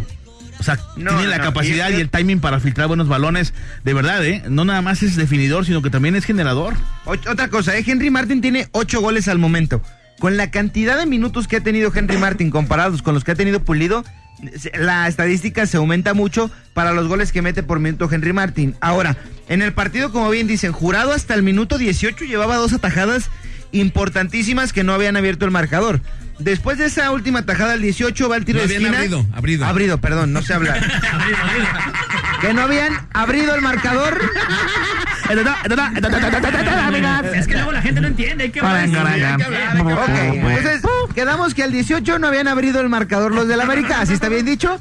[0.60, 3.54] O sea, No, tiene la no, capacidad y- y, el timing para filtrar buenos balones.
[3.84, 4.44] De verdad, ¿eh?
[4.50, 6.74] No nada más es definidor, sino que también es generador.
[7.06, 7.84] Otra cosa, ¿eh?
[7.86, 9.82] Henry Martin tiene ocho goles al momento.
[10.20, 13.36] Con la cantidad de minutos que ha tenido Henry Martin comparados con los que ha
[13.36, 14.04] tenido Pulido,
[14.74, 18.76] la estadística se aumenta mucho para los goles que mete por minuto Henry Martin.
[18.82, 19.16] Ahora,
[19.48, 23.30] en el partido, como bien dicen, jurado hasta el minuto 18 llevaba dos atajadas
[23.72, 26.02] importantísimas que no habían abierto el marcador.
[26.40, 28.98] Después de esa última tajada al 18 va el tiro No de habían esquina.
[29.00, 29.66] abrido, abrido.
[29.66, 30.80] Abrido, perdón, no sé hablar.
[32.42, 34.20] que no habían abrido el marcador.
[37.34, 38.52] Es que luego la gente no entiende.
[38.52, 38.98] ¿Qué va a decir?
[38.98, 40.82] Ok, entonces
[41.14, 44.46] quedamos que al 18 no habían abrido el marcador los del América, así está bien
[44.46, 44.80] dicho.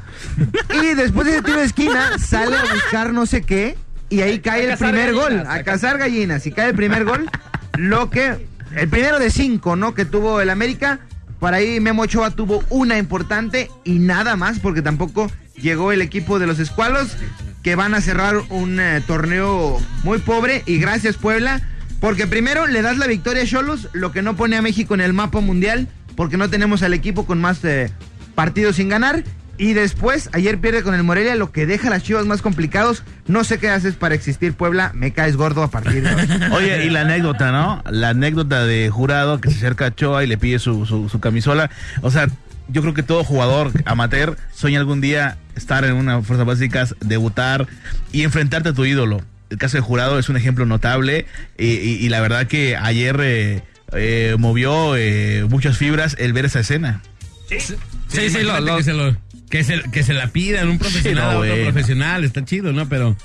[0.82, 3.76] Y después de ese tiro de esquina sale a buscar no sé qué
[4.08, 7.28] y ahí cae el primer gol, a cazar gallinas y cae el primer gol.
[7.76, 9.94] lo que, el primero de cinco, ¿no?
[9.94, 11.00] Que tuvo el América.
[11.38, 16.38] Por ahí Memo Ochoa tuvo una importante y nada más, porque tampoco llegó el equipo
[16.38, 17.16] de los Escualos,
[17.62, 20.62] que van a cerrar un eh, torneo muy pobre.
[20.66, 21.60] Y gracias, Puebla,
[22.00, 25.00] porque primero le das la victoria a Cholos, lo que no pone a México en
[25.00, 27.90] el mapa mundial, porque no tenemos al equipo con más eh,
[28.34, 29.24] partidos sin ganar.
[29.58, 33.02] Y después, ayer pierde con el Morelia, lo que deja a las chivas más complicados.
[33.26, 34.90] No sé qué haces para existir, Puebla.
[34.94, 36.28] Me caes gordo a partir de hoy.
[36.52, 37.82] Oye, y la anécdota, ¿no?
[37.90, 41.20] La anécdota de jurado que se acerca a Choa y le pide su, su, su
[41.20, 41.70] camisola.
[42.02, 42.28] O sea,
[42.68, 47.66] yo creo que todo jugador amateur sueña algún día estar en una fuerza básicas, debutar
[48.12, 49.22] y enfrentarte a tu ídolo.
[49.48, 53.16] El caso de jurado es un ejemplo notable y, y- y la verdad que ayer
[53.22, 57.00] eh, eh, movió eh, muchas fibras el ver esa escena.
[57.48, 57.56] Sí,
[58.08, 59.16] Sí, sí, lo- lo- que, se lo-
[59.50, 61.64] que, se, que se la pidan un profesional no, a otro bueno.
[61.72, 62.88] profesional, está chido, ¿no?
[62.88, 63.16] Pero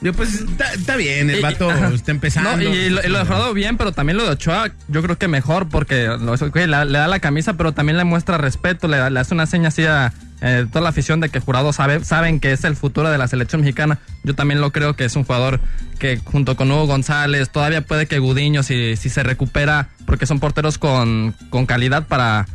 [0.00, 1.88] yo pues está, está bien, el Y- vato ajá.
[1.88, 2.56] está empezando.
[2.56, 5.16] No, y, lo, y lo de Jurado bien, pero también lo de Ochoa, yo creo
[5.18, 8.96] que mejor, porque lo- le, le da la camisa, pero también le muestra respeto, le,
[8.98, 10.12] da- le hace una seña así a
[10.44, 13.28] eh, toda la afición de que Jurado sabe, saben que es el futuro de la
[13.28, 14.00] selección mexicana.
[14.24, 15.60] Yo también lo creo que es un jugador
[16.00, 20.40] que junto con Hugo González, todavía puede que Gudiño, si, si se recupera, porque son
[20.40, 22.46] porteros con, con calidad para,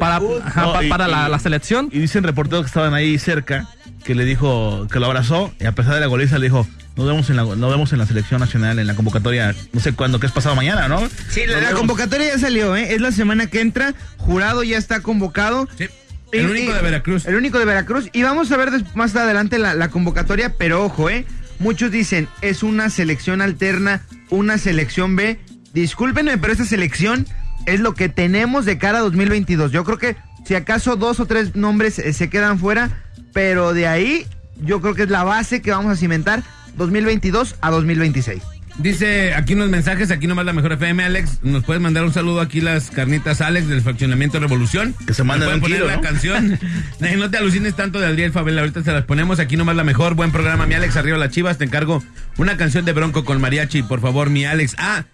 [0.00, 1.88] para, ajá, No, pa- y- para la, y- la selección.
[1.92, 3.68] Y dicen reporteros que estaban ahí cerca
[4.04, 7.06] que le dijo que lo abrazó y a pesar de la goliza le dijo nos
[7.06, 10.18] vemos en la nos vemos en la selección nacional en la convocatoria no sé cuándo
[10.18, 11.78] que es pasado mañana no Sí, la, Nos la vemos.
[11.80, 12.94] convocatoria ya salió, ¿eh?
[12.94, 13.94] Es la semana que entra.
[14.16, 15.68] Jurado ya está convocado.
[15.78, 15.86] Sí,
[16.32, 17.26] el Y- único de Veracruz.
[17.26, 18.08] El único de Veracruz.
[18.14, 21.26] Y vamos a ver más adelante la, la convocatoria, pero ojo, ¿eh?
[21.58, 25.38] Muchos dicen, es una selección alterna, una selección B.
[25.74, 27.26] Discúlpenme, pero esta selección
[27.66, 29.72] es lo que tenemos de cara a 2022.
[29.72, 32.90] Yo creo que si acaso dos o tres nombres eh, se quedan fuera,
[33.32, 34.26] pero de ahí
[34.62, 36.42] yo creo que es la base que vamos a cimentar
[36.76, 38.42] 2022 a 2026.
[38.78, 41.40] Dice aquí unos mensajes, aquí nomás la mejor FM, Alex.
[41.42, 44.94] Nos puedes mandar un saludo aquí las carnitas Alex del fraccionamiento Revolución.
[45.06, 46.00] Que se Nos un pueden kilo, poner la ¿no?
[46.02, 46.58] canción.
[47.00, 49.38] Eh, no te alucines tanto de Adriel Favela, ahorita se las ponemos.
[49.38, 51.58] Aquí nomás la mejor, buen programa, mi Alex, arriba las chivas.
[51.58, 52.02] Te encargo
[52.36, 54.76] una canción de Bronco con mariachi, por favor, mi Alex.
[54.78, 55.04] Ah,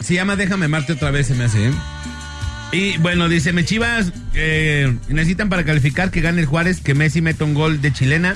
[0.00, 1.72] se llama Déjame Marte otra vez, se me hace, ¿eh?
[2.72, 7.22] Y bueno, dice, me chivas, eh, necesitan para calificar que gane el Juárez, que Messi
[7.22, 8.34] meta un gol de chilena,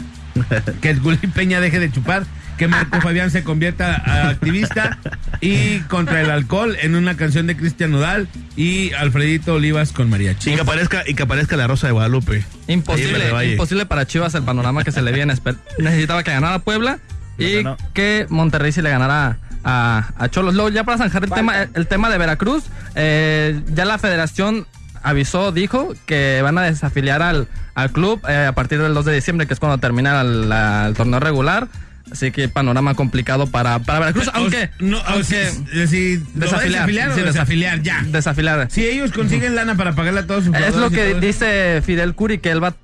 [0.80, 2.24] que el Gulli Peña deje de chupar,
[2.56, 4.98] que Marco Fabián se convierta a activista
[5.40, 10.52] y contra el alcohol en una canción de Cristian Nodal y Alfredito Olivas con mariachi.
[10.52, 14.42] y que aparezca y que aparezca la Rosa de Guadalupe Imposible, imposible para Chivas el
[14.44, 15.34] panorama que se le viene.
[15.34, 16.98] Esper- Necesitaba que ganara Puebla
[17.36, 20.54] y No que Monterrey se le ganara a, a Cholos.
[20.54, 24.66] Luego, ya para zanjar el tema, el tema de Veracruz, eh, ya la federación
[25.02, 29.14] avisó, dijo que van a desafiliar al, al club eh, a partir del 2 de
[29.14, 31.68] diciembre, que es cuando termina el, la- el torneo regular.
[32.12, 35.48] Así que panorama complicado para, para Veracruz, aunque, no, aunque
[35.86, 38.02] si, ¿lo va a desafiliar, desafiliar sí, desafiliar ya.
[38.08, 38.68] desafiliar.
[38.68, 42.38] Si ellos consiguen lana para pagarle a todos sus Es lo que dice Fidel Curi,
[42.38, 42.74] que él va,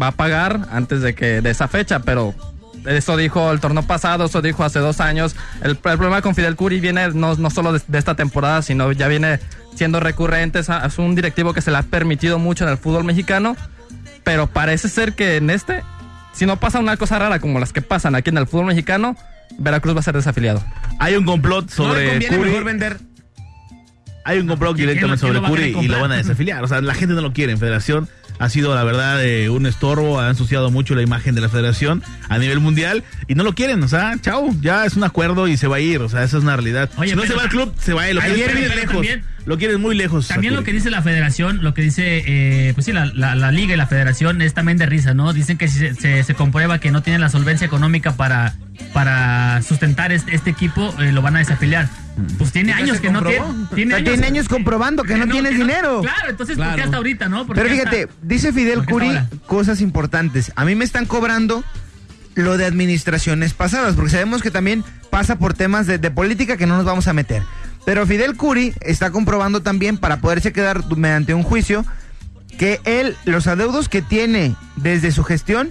[0.00, 2.34] va a pagar antes de que de esa fecha, pero
[2.86, 5.36] eso dijo el torneo pasado, eso dijo hace dos años.
[5.62, 8.90] El, el problema con Fidel Curi viene no, no solo de, de esta temporada, sino
[8.92, 9.40] ya viene
[9.74, 10.58] siendo recurrente.
[10.58, 13.56] Es, es un directivo que se le ha permitido mucho en el fútbol mexicano,
[14.24, 15.82] pero parece ser que en este,
[16.32, 19.16] si no pasa una cosa rara como las que pasan aquí en el fútbol mexicano,
[19.58, 20.62] Veracruz va a ser desafiliado.
[20.98, 23.00] hay un complot No le sobre conviene Curi mejor vender.
[24.24, 26.62] Hay un complot ¿Quién- directamente sobre Curi y lo van a desafiliar.
[26.64, 28.08] O sea la gente no lo quiere en Federación.
[28.38, 30.18] Ha sido la verdad eh, un estorbo.
[30.20, 33.82] Ha ensuciado mucho la imagen de la Federación a nivel mundial y no lo quieren.
[33.82, 36.00] O sea chao ya es un acuerdo y se va a ir.
[36.00, 36.90] O sea esa es una realidad.
[36.96, 38.16] Oye, si no se va al club se va a ir.
[38.16, 38.92] Lo quieren muy lejos.
[38.92, 42.72] también- lo quieren muy lejos También lo que dice la federación, lo que dice, eh,
[42.74, 45.32] pues sí, la, la- la liga y la federación es también de risa, ¿no?
[45.32, 48.54] Dicen que si se, se- se comprueba que no tienen la solvencia económica para,
[48.92, 51.88] para sustentar este, este equipo, eh, lo van a desafiliar.
[52.38, 53.52] Pues tiene ¿Ya años que no comprobó?
[53.74, 53.90] tiene.
[53.92, 56.02] Ya Tiene tiene años comprobando que no tienes dinero.
[56.02, 57.46] Claro, entonces, ¿por qué hasta ahorita, no?
[57.46, 60.52] ¿Por Pero fíjate, hasta- dice Fidel ¿Por qué Curi cosas importantes.
[60.56, 61.64] A mí me están cobrando
[62.34, 66.66] lo de administraciones pasadas, porque sabemos que también pasa por temas de, de política que
[66.66, 67.42] no nos vamos a meter.
[67.84, 71.84] Pero Fidel Curi está comprobando también para poderse quedar mediante un juicio
[72.58, 75.70] que él, los adeudos que tiene desde su gestión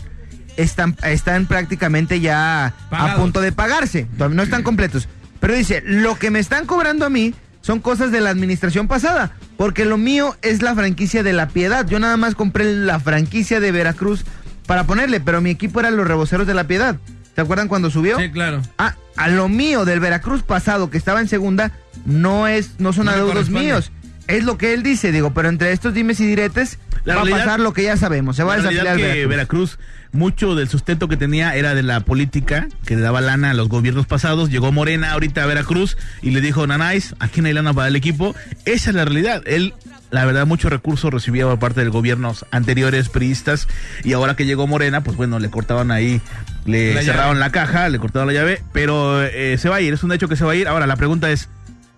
[0.57, 4.07] están, están prácticamente ya a punto de pagarse.
[4.17, 5.07] No están completos.
[5.39, 9.31] Pero dice, lo que me están cobrando a mí son cosas de la administración pasada,
[9.57, 11.87] porque lo mío es la franquicia de la piedad.
[11.87, 14.23] Yo nada más compré la franquicia de Veracruz
[14.67, 16.97] para ponerle, pero mi equipo era los reboceros de la piedad.
[17.35, 18.19] ¿Se acuerdan cuando subió?
[18.19, 18.61] Sí, claro.
[18.77, 21.71] Ah, a lo mío del Veracruz pasado que estaba en segunda
[22.05, 23.91] no es no son No adeudos míos.
[24.31, 27.41] Es lo que él dice, digo, pero entre estos dimes y diretes La va realidad-
[27.41, 28.35] a pasar lo que ya sabemos.
[28.35, 29.29] Se va a desafiliar que Veracruz.
[29.29, 29.79] Veracruz,
[30.13, 33.69] mucho del sustento que tenía era de la política que le daba lana a los
[33.69, 34.49] gobiernos pasados.
[34.49, 37.95] Llegó Morena ahorita a Veracruz y le dijo, Nanáis, aquí no hay lana para el
[37.95, 38.35] equipo.
[38.65, 39.41] Esa es la realidad.
[39.45, 39.73] Él,
[40.11, 43.67] la verdad, muchos recursos recibía por parte de gobiernos anteriores, priistas,
[44.03, 46.21] y ahora que llegó Morena, pues bueno, le cortaban ahí,
[46.65, 47.39] le La cerraron llave.
[47.39, 50.27] la caja, le cortaron la llave, pero eh, se va a ir, es un hecho
[50.27, 50.67] que se va a ir.
[50.67, 51.47] Ahora, la pregunta es,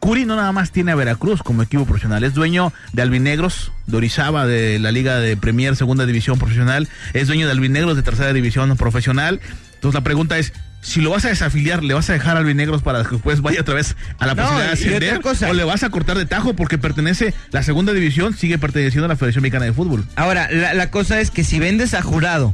[0.04, 3.96] Curi no nada más tiene a Veracruz como equipo profesional, es dueño de Albinegros, de
[3.96, 8.34] Orizaba, de la Liga de Premier, Segunda División Profesional, es dueño de Albinegros de Tercera
[8.34, 9.40] División Profesional.
[9.76, 12.82] Entonces la pregunta es, si lo vas a desafiliar, ¿le vas a dejar a Albinegros
[12.82, 15.22] para que después vaya otra vez a la No, posibilidad de ascender?
[15.22, 15.50] cosa.
[15.50, 19.08] ¿O le vas a cortar de tajo porque pertenece, la Segunda División sigue perteneciendo a
[19.08, 20.04] la Federación Mexicana de Fútbol?
[20.18, 22.54] Ahora, la, la cosa es que si vendes a Jurado,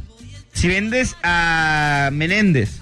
[0.52, 2.78] si vendes a Menéndez,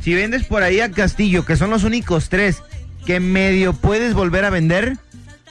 [0.00, 2.62] si vendes por ahí a Castillo, que son los únicos tres
[3.06, 4.98] que medio puedes volver a vender,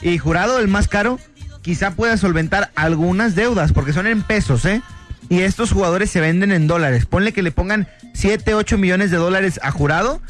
[0.02, 1.20] y Jurado, el más caro,
[1.62, 4.82] quizá pueda solventar algunas deudas, porque son en pesos, ¿eh?
[5.30, 7.08] Y estos jugadores se venden en dólares.
[7.08, 10.22] Ponle que le pongan 7, 8 millones de dólares a Jurado,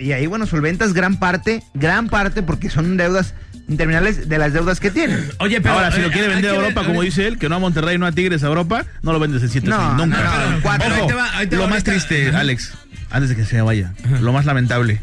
[0.00, 3.34] y ahí, bueno, solventas gran parte, gran parte, porque son deudas
[3.68, 5.30] interminables de las deudas que tienen.
[5.38, 5.74] Oye, pero.
[5.74, 7.58] Ahora, si eh, lo quiere hay vender a Europa, como dice él, que no a
[7.58, 10.16] Monterrey, no a Tigres, a Europa, no lo vendes en 7 No, nunca.
[10.22, 10.88] no, no, cuatro.
[10.88, 12.30] Ojo, Ahí te va, ahí te lo va más triste.
[12.34, 12.72] Alex,
[13.10, 15.00] antes de que se me vaya, lo más lamentable.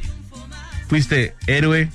[0.87, 1.89] Fuiste héroe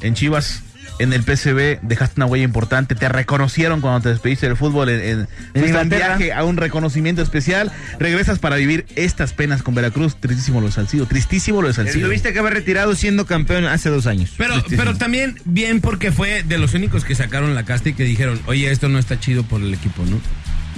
[0.00, 0.62] en Chivas,
[1.00, 5.00] en el PCB, dejaste una huella importante, te reconocieron cuando te despediste del fútbol, en,
[5.00, 10.60] en- un viaje, a un reconocimiento especial, regresas para vivir estas penas con Veracruz, tristísimo
[10.60, 12.06] lo de Salcido, tristísimo lo de Salcido.
[12.06, 14.32] Tuviste que haber retirado siendo campeón hace dos años.
[14.38, 18.04] Pero, pero también bien porque fue de los únicos que sacaron la casta y que
[18.04, 20.20] dijeron, oye, esto no está chido por el equipo, ¿no?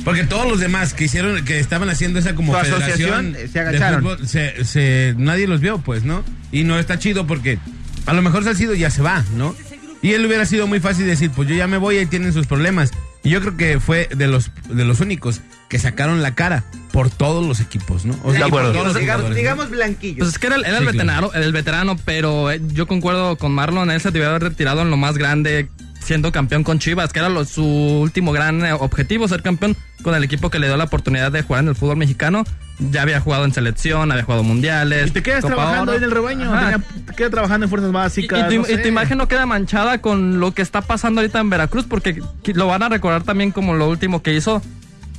[0.05, 3.53] Porque todos los demás que hicieron, que estaban haciendo esa como federación asociación, eh, se
[3.55, 4.03] de agacharon.
[4.03, 6.23] fútbol, se- se- nadie los vio, pues, ¿no?
[6.53, 7.59] Y no está chido porque
[8.07, 9.55] a lo mejor Salcido ya se va, ¿no?
[10.03, 12.47] Y él hubiera sido muy fácil decir, pues yo ya me voy, ahí tienen sus
[12.47, 12.91] problemas.
[13.25, 17.11] Y yo creo que fue de los, de los únicos que sacaron la cara por
[17.11, 18.15] todos los equipos, ¿no?
[18.23, 18.73] O por acuerdo.
[18.73, 20.19] todos los digamos, digamos blanquillo.
[20.19, 23.37] Pues es que era, el- era Sí, el veterano, el veterano, pero eh, yo concuerdo
[23.37, 25.69] con Marlon, él se debió haber retirado en lo más grande,
[26.07, 30.15] siendo campeón con Chivas, que era lo- su último gran eh, objetivo, ser campeón con
[30.15, 32.45] el equipo que le dio la oportunidad de jugar en el fútbol mexicano.
[32.79, 35.09] Ya había jugado en selección, había jugado mundiales.
[35.09, 37.89] Y te quedas Copa trabajando ahí en el rebaño, tenía- te quedas trabajando en fuerzas
[37.89, 38.49] Y, y básicas.
[38.49, 41.51] tu, no y tu imagen no queda manchada con lo que está pasando ahorita en
[41.51, 42.23] Veracruz, porque
[42.55, 44.63] lo van a recordar también como lo último que hizo.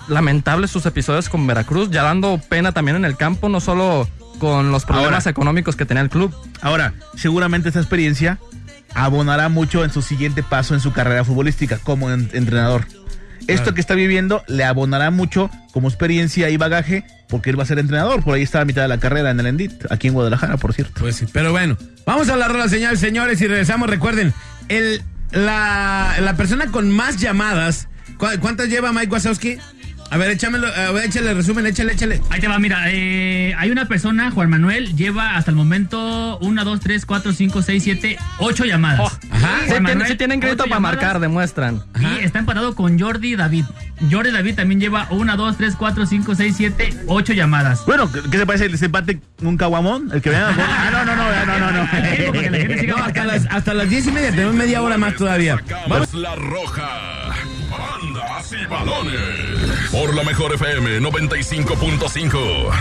[0.07, 4.07] Lamentables sus episodios con Veracruz, ya dando pena también en el campo, no solo
[4.39, 5.31] con los problemas Ahora.
[5.31, 6.33] económicos que tenía el club.
[6.61, 8.37] Ahora, seguramente esta experiencia
[8.93, 12.85] abonará mucho en su siguiente paso en su carrera futbolística como en- entrenador.
[13.47, 17.65] Esto que está viviendo le abonará mucho como experiencia y bagaje porque él va a
[17.65, 18.21] ser entrenador.
[18.23, 20.73] Por ahí está la mitad de la carrera en el Endit, aquí en Guadalajara, por
[20.73, 20.93] cierto.
[20.99, 23.89] Pues sí, pero bueno, vamos a hablar de la señal, señores, y regresamos.
[23.89, 24.33] Recuerden,
[24.67, 29.57] el, la, la persona con más llamadas, ¿cu- ¿cuántas lleva Mike Wazowski?
[30.09, 32.21] A ver, échamelo, a ver, échale resumen, échale, échale.
[32.29, 36.63] Ahí te va, mira, eh, hay una persona, Juan Manuel, lleva hasta el momento 1,
[36.63, 38.99] 2, 3, 4, 5, 6, 7, 8 llamadas.
[39.01, 39.11] Ajá.
[39.19, 40.97] Sí, Juan tienen, Manuel, sí tienen crédito para llamadas.
[41.01, 41.83] marcar, demuestran.
[41.99, 43.65] Y está empatado con Jordi David.
[44.09, 47.85] Jordi David también lleva 1, 2, 3, 4, 5, 6, 7, 8 llamadas.
[47.85, 50.09] Bueno, ¿qué te parece el desempate un caguamón?
[50.13, 50.47] El que vea.
[50.57, 52.87] Ah, no, no, no, no, no, no.
[52.87, 55.59] No, hasta las, hasta las diez y media, tenemos media hora más todavía.
[55.89, 56.87] Vamos la roja.
[57.69, 59.56] Bandas y balones.
[59.97, 62.71] Por la mejor FM 95.5.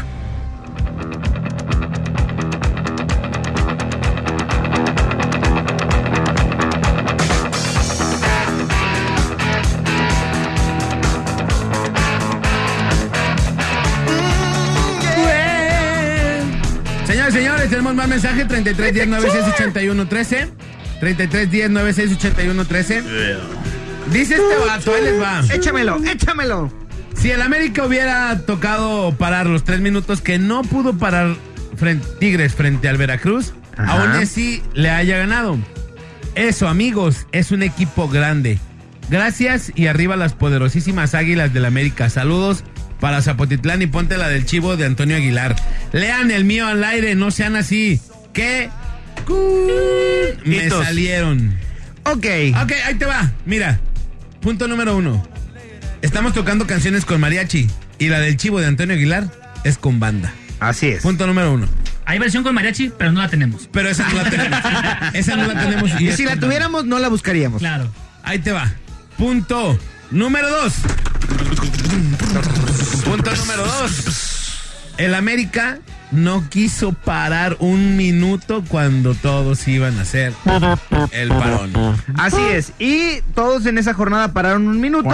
[17.07, 20.49] Señores, señores, tenemos más mensaje 33 10 96 81 13.
[21.01, 23.03] 33 10 96 81 13.
[24.13, 25.41] Dice este vato, ahí les va.
[25.51, 26.86] Échamelo, échamelo.
[27.19, 31.35] Si el América hubiera tocado parar los tres minutos que no pudo parar
[31.77, 33.93] frente, Tigres frente al Veracruz, Ajá.
[33.93, 35.59] aún así le haya ganado.
[36.35, 38.59] Eso, amigos, es un equipo grande.
[39.11, 42.11] Gracias y arriba las poderosísimas águilas del América.
[42.11, 42.65] Saludos
[43.01, 45.57] para Zapotitlán y ponte la del chivo de Antonio Aguilar.
[45.93, 48.01] Lean el mío al aire, no sean así.
[48.33, 48.69] Que
[50.45, 51.57] me salieron.
[52.05, 52.27] Ok.
[52.63, 53.33] Ok, ahí te va.
[53.47, 53.81] Mira,
[54.41, 55.27] punto número uno.
[56.03, 59.31] Estamos tocando canciones con mariachi y la del chivo de Antonio Aguilar
[59.65, 60.33] es con banda.
[60.61, 61.03] Así es.
[61.03, 61.67] Punto número uno.
[62.05, 63.69] Hay versión con mariachi, pero no la tenemos.
[63.73, 64.61] Pero esa no la tenemos.
[65.15, 66.01] esa no la tenemos.
[66.01, 67.61] Y es si la tuviéramos, no la buscaríamos.
[67.61, 67.91] Claro.
[68.23, 68.71] Ahí te va.
[69.17, 69.79] Punto
[70.11, 70.75] número dos.
[73.05, 74.53] Punto número dos.
[74.99, 75.79] El América
[76.11, 80.33] no quiso parar un minuto cuando todos iban a hacer
[81.13, 81.73] el parón.
[82.17, 82.73] Así es.
[82.79, 85.11] Y todos en esa jornada pararon un minuto,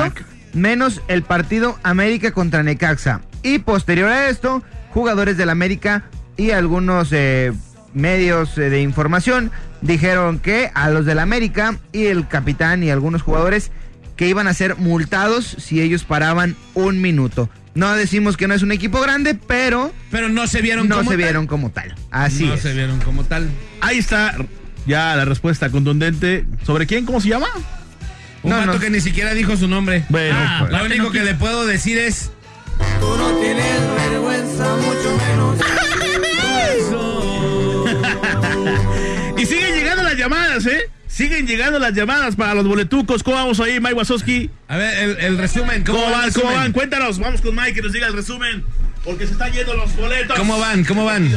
[0.53, 3.21] menos el partido América contra Necaxa.
[3.43, 6.05] Y posterior a esto, jugadores del América
[6.37, 7.53] y algunos eh,
[7.95, 9.51] medios eh, de información
[9.81, 13.71] dijeron que a los del América y el capitán y algunos jugadores
[14.17, 17.49] que iban a ser multados si ellos paraban un minuto.
[17.75, 21.11] No decimos que no es un equipo grande, pero Pero no se vieron no como
[21.11, 21.25] se tal.
[21.25, 21.95] vieron como tal.
[22.11, 22.61] Así no es.
[22.61, 23.49] se vieron como tal.
[23.81, 24.37] Ahí está
[24.87, 26.45] ya la respuesta contundente.
[26.65, 27.07] ¿Sobre quién?
[27.07, 27.49] ¿Cómo se llama?
[28.43, 28.79] Un No, vato no.
[28.81, 30.05] que ni siquiera dijo su nombre.
[30.09, 30.73] Bueno, Ah, pues.
[30.73, 32.31] Lo único no que le puedo decir es.
[39.37, 40.89] Y siguen llegando las llamadas, ¿eh?
[41.09, 43.23] Siguen llegando las llamadas para los boletucos.
[43.23, 44.51] ¿Cómo vamos ahí, Mike Wazowski?
[44.69, 45.85] A ver, el, el resumen.
[45.85, 46.41] ¿Cómo, ¿Cómo va el van?
[46.41, 46.73] ¿Cómo van?
[46.73, 47.19] Cuéntanos.
[47.19, 48.65] Vamos con Mike que nos diga el resumen.
[49.05, 50.39] Porque se están yendo los boletos.
[50.39, 50.85] ¿Cómo van?
[50.85, 51.29] ¿Cómo van?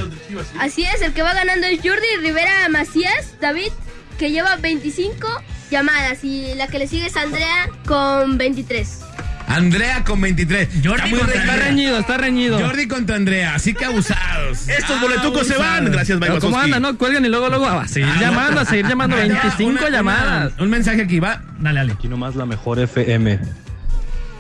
[0.59, 3.71] Así es, el que va ganando es Jordi Rivera Macías, David,
[4.19, 5.27] que lleva 25
[5.71, 9.01] llamadas y la que le sigue es Andrea con 23.
[9.47, 10.69] Andrea con 23.
[10.83, 12.59] Jordi Está muy contra Está reñido, está reñido.
[12.59, 14.67] Jordi contra Andrea, así que abusados.
[14.67, 15.91] Estos boletucos se van.
[15.91, 16.73] Gracias, Mike ¿cómo Wazowski.
[16.73, 16.97] anda, no?
[16.97, 19.15] Cuelgan y luego, luego a seguir Ah, llamando, a seguir llamando.
[19.15, 20.53] Ahí va, 25 una- una- llamadas.
[20.59, 21.43] un mensaje aquí, va.
[21.59, 21.93] Dale, dale.
[21.93, 23.39] Aquí nomás la mejor FM.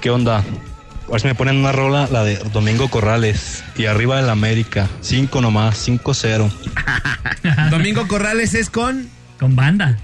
[0.01, 0.39] ¿Qué onda?
[0.39, 3.63] A ver si me ponen una rola, la de Domingo Corrales.
[3.77, 4.87] Y arriba del América.
[5.01, 6.49] 5 nomás, 5-0.
[7.69, 9.07] Domingo Corrales es con.
[9.39, 9.97] Con banda.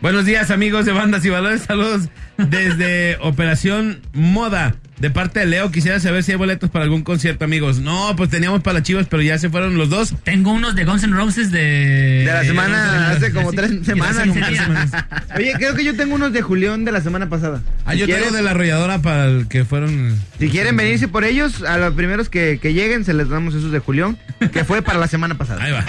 [0.00, 1.62] Buenos días, amigos de Bandas y Valores.
[1.62, 4.74] Saludos desde Operación Moda.
[4.98, 7.80] De parte de Leo, quisiera saber si hay boletos para algún concierto, amigos.
[7.80, 10.14] No, pues teníamos para las chivas, pero ya se fueron los dos.
[10.24, 12.24] Tengo unos de Guns N' Roses de...
[12.26, 14.18] De la semana, hace como tres semanas.
[14.18, 14.90] hace como tres semanas.
[15.36, 17.62] Oye, creo que yo tengo unos de Julián de la semana pasada.
[17.86, 20.18] Ah, Si yo tengo de la arrolladora para el que fueron.
[20.38, 23.72] Si quieren venirse por ellos, a los primeros que, que lleguen se les damos esos
[23.72, 24.18] de Julián,
[24.52, 25.62] que fue para la semana pasada.
[25.62, 25.84] Ahí va.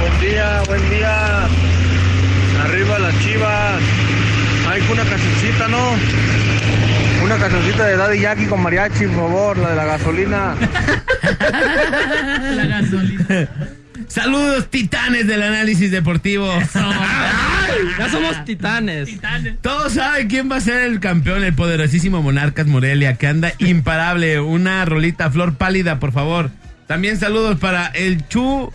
[0.00, 1.48] Buen día, buen día.
[2.64, 3.80] Arriba las chivas.
[4.68, 5.94] Hay una cancioncita, ¿no?
[7.24, 10.54] Una cancioncita de Daddy Yankee con mariachi, por favor, la de la gasolina.
[12.54, 13.48] La gasolina.
[14.06, 16.50] Saludos, titanes del análisis deportivo.
[17.98, 19.10] Ya somos titanes.
[19.60, 24.40] Todos saben quién va a ser el campeón, el poderosísimo Monarcas Morelia, que anda imparable.
[24.40, 26.50] Una rolita flor pálida, por favor.
[26.88, 28.72] También saludos para el Chu.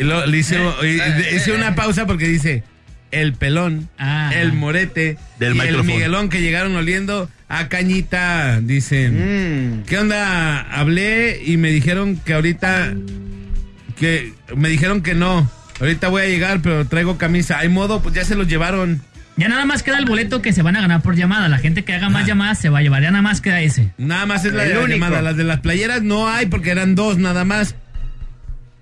[0.00, 2.64] Y lo- le hice, y- hice una pausa porque dice
[3.12, 4.30] el pelón, Ah.
[4.34, 5.84] el morete Del y el.
[5.84, 8.60] Miguelón que llegaron oliendo a cañita.
[8.60, 9.80] Dicen.
[9.80, 9.82] Mm.
[9.84, 10.60] ¿Qué onda?
[10.60, 12.94] Hablé y me dijeron que ahorita
[13.98, 15.50] que me dijeron que no.
[15.80, 17.58] Ahorita voy a llegar, pero traigo camisa.
[17.58, 19.00] Hay modo, pues ya se los llevaron.
[19.36, 21.48] Ya nada más queda el boleto que se van a ganar por llamada.
[21.48, 23.02] La gente que haga más llamadas se va a llevar.
[23.02, 23.90] Ya nada más queda ese.
[23.96, 25.22] Nada más es la de la llamada.
[25.22, 27.74] Las de las playeras no hay porque eran dos nada más.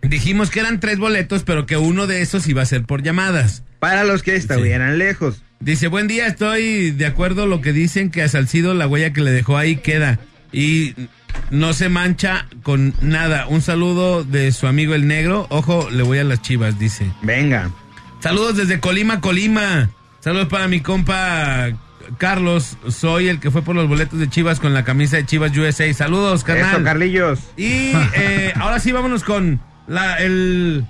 [0.02, 3.64] Dijimos que eran tres boletos, pero que uno de esos iba a ser por llamadas.
[3.78, 5.42] Para los que estuvieran lejos.
[5.60, 9.20] Dice, buen día, estoy de acuerdo lo que dicen que a Salcido la huella que
[9.20, 10.18] le dejó ahí queda.
[10.52, 10.94] Y
[11.50, 13.46] no se mancha con nada.
[13.48, 15.46] Un saludo de su amigo el negro.
[15.50, 17.10] Ojo, le voy a las chivas, dice.
[17.22, 17.70] Venga.
[18.20, 19.90] Saludos desde Colima, Colima.
[20.20, 21.68] Saludos para mi compa
[22.18, 22.76] Carlos.
[22.88, 25.92] Soy el que fue por los boletos de Chivas con la camisa de Chivas USA.
[25.92, 26.76] Saludos, carnal.
[26.76, 27.40] Eso, Carlillos.
[27.56, 30.84] y eh, ahora sí, vámonos con la, el,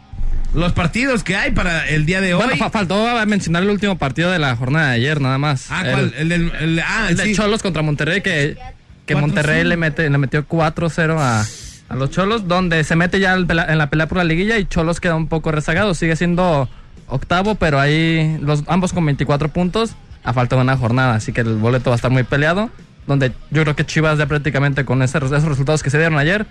[0.55, 2.43] los partidos que hay para el día de hoy.
[2.43, 5.67] Bueno, fa- faltó mencionar el último partido de la jornada de ayer, nada más.
[5.71, 6.13] ah, ¿cuál?
[6.19, 7.35] El, el- ah, El de sí.
[7.35, 8.57] Cholos contra Monterrey, que,
[9.07, 9.21] que 4-0.
[9.21, 11.47] Monterrey le, mete, le metió 4-0 a,
[11.89, 15.01] a los Cholos, donde se mete ya en la pelea por la liguilla y Cholos
[15.01, 15.95] queda un poco rezagado.
[15.95, 16.69] Sigue siendo
[17.07, 19.93] octavo, pero ahí los ambos con 24 puntos
[20.25, 22.71] a falta de una jornada, así que el boleto va a estar muy peleado.
[23.07, 26.45] Donde yo creo que Chivas ya prácticamente con ese- esos resultados que se dieron ayer,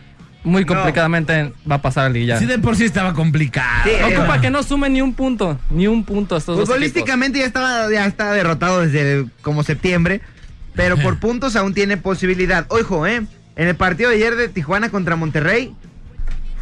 [0.47, 0.67] muy No.
[0.73, 2.39] complicadamente va a pasar a la liguilla.
[2.39, 3.83] Sí, de por sí estaba complicado.
[3.85, 6.75] Sí, ocupa que no sume ni un punto, ni un punto estos dos equipos.
[6.75, 10.21] Futbolísticamente ya estaba ya está derrotado desde como septiembre,
[10.73, 12.65] pero por puntos aún tiene posibilidad.
[12.69, 13.21] Ojo, eh,
[13.55, 15.73] en el partido de ayer de Tijuana contra Monterrey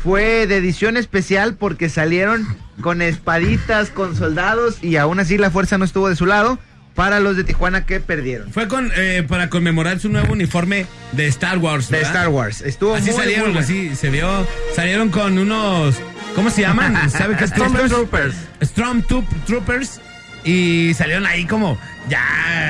[0.04, 2.46] fue de edición especial porque salieron
[2.82, 6.60] con espaditas, con soldados y aún así la fuerza no estuvo de su lado
[6.96, 8.52] para los de Tijuana que perdieron.
[8.52, 11.90] Fue con, eh, para conmemorar su nuevo uniforme de Star Wars.
[11.90, 12.02] De.
[12.02, 12.62] Star Wars.
[12.62, 14.48] Estuvo Así muy, salieron, muy así se vio.
[14.76, 15.96] Salieron con unos.
[16.34, 17.10] ¿Cómo se llaman?
[17.10, 18.36] ¿Sabe qué Stormtroopers.
[18.64, 20.02] Stormtroopers.
[20.44, 21.78] y salieron ahí como
[22.10, 22.24] ya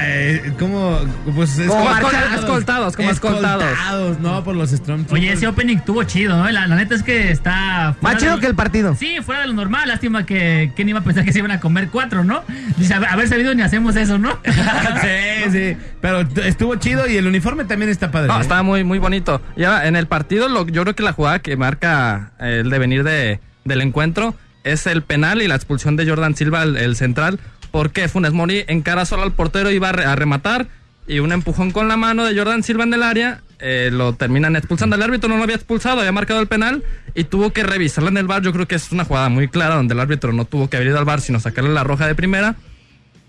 [0.07, 0.97] eh, como
[1.35, 2.33] pues Como escoltados.
[2.39, 3.63] escoltados, como escoltados.
[3.63, 5.13] Escoltados, no por los Stormtroopers.
[5.13, 6.49] Oye, ese opening tuvo chido, ¿no?
[6.51, 7.95] La, la neta es que está.
[7.99, 8.95] fuera Más chido lo- que el partido.
[8.95, 9.87] Sí, fuera de lo normal.
[9.89, 12.43] Lástima que quién iba a pensar que se iban a comer cuatro, ¿no?
[12.77, 14.39] Dice, haber sabido ni hacemos eso, ¿no?
[14.45, 18.27] sí, sí, pero estuvo chido y el uniforme también está padre.
[18.29, 18.41] No, ¿eh?
[18.41, 19.41] estaba muy, muy bonito.
[19.57, 22.69] Y ahora, en el partido, lo- yo creo que la jugada que marca eh, el
[22.69, 26.95] devenir de, del encuentro es el penal y la expulsión de Jordan Silva, el, el
[26.95, 27.39] central,
[27.75, 30.67] porque Funes Mori encara solo al portero, iba a, re- a rematar,
[31.09, 34.55] y un empujón con la mano de Jordan Silva en el área, eh, lo terminan
[34.55, 34.95] expulsando.
[34.95, 38.15] El árbitro no lo había expulsado, había marcado el penal, y tuvo que revisarla en
[38.15, 38.43] el bar.
[38.43, 40.87] Yo creo que es una jugada muy clara, donde el árbitro no tuvo que haber
[40.87, 42.55] ido al bar, sino sacarle la roja de primera.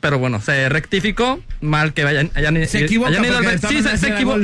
[0.00, 3.58] Pero bueno, se rectificó, mal que hayan, hayan, se equivoca hayan ido al bar.
[3.58, 4.38] Sí, se, se equivocó.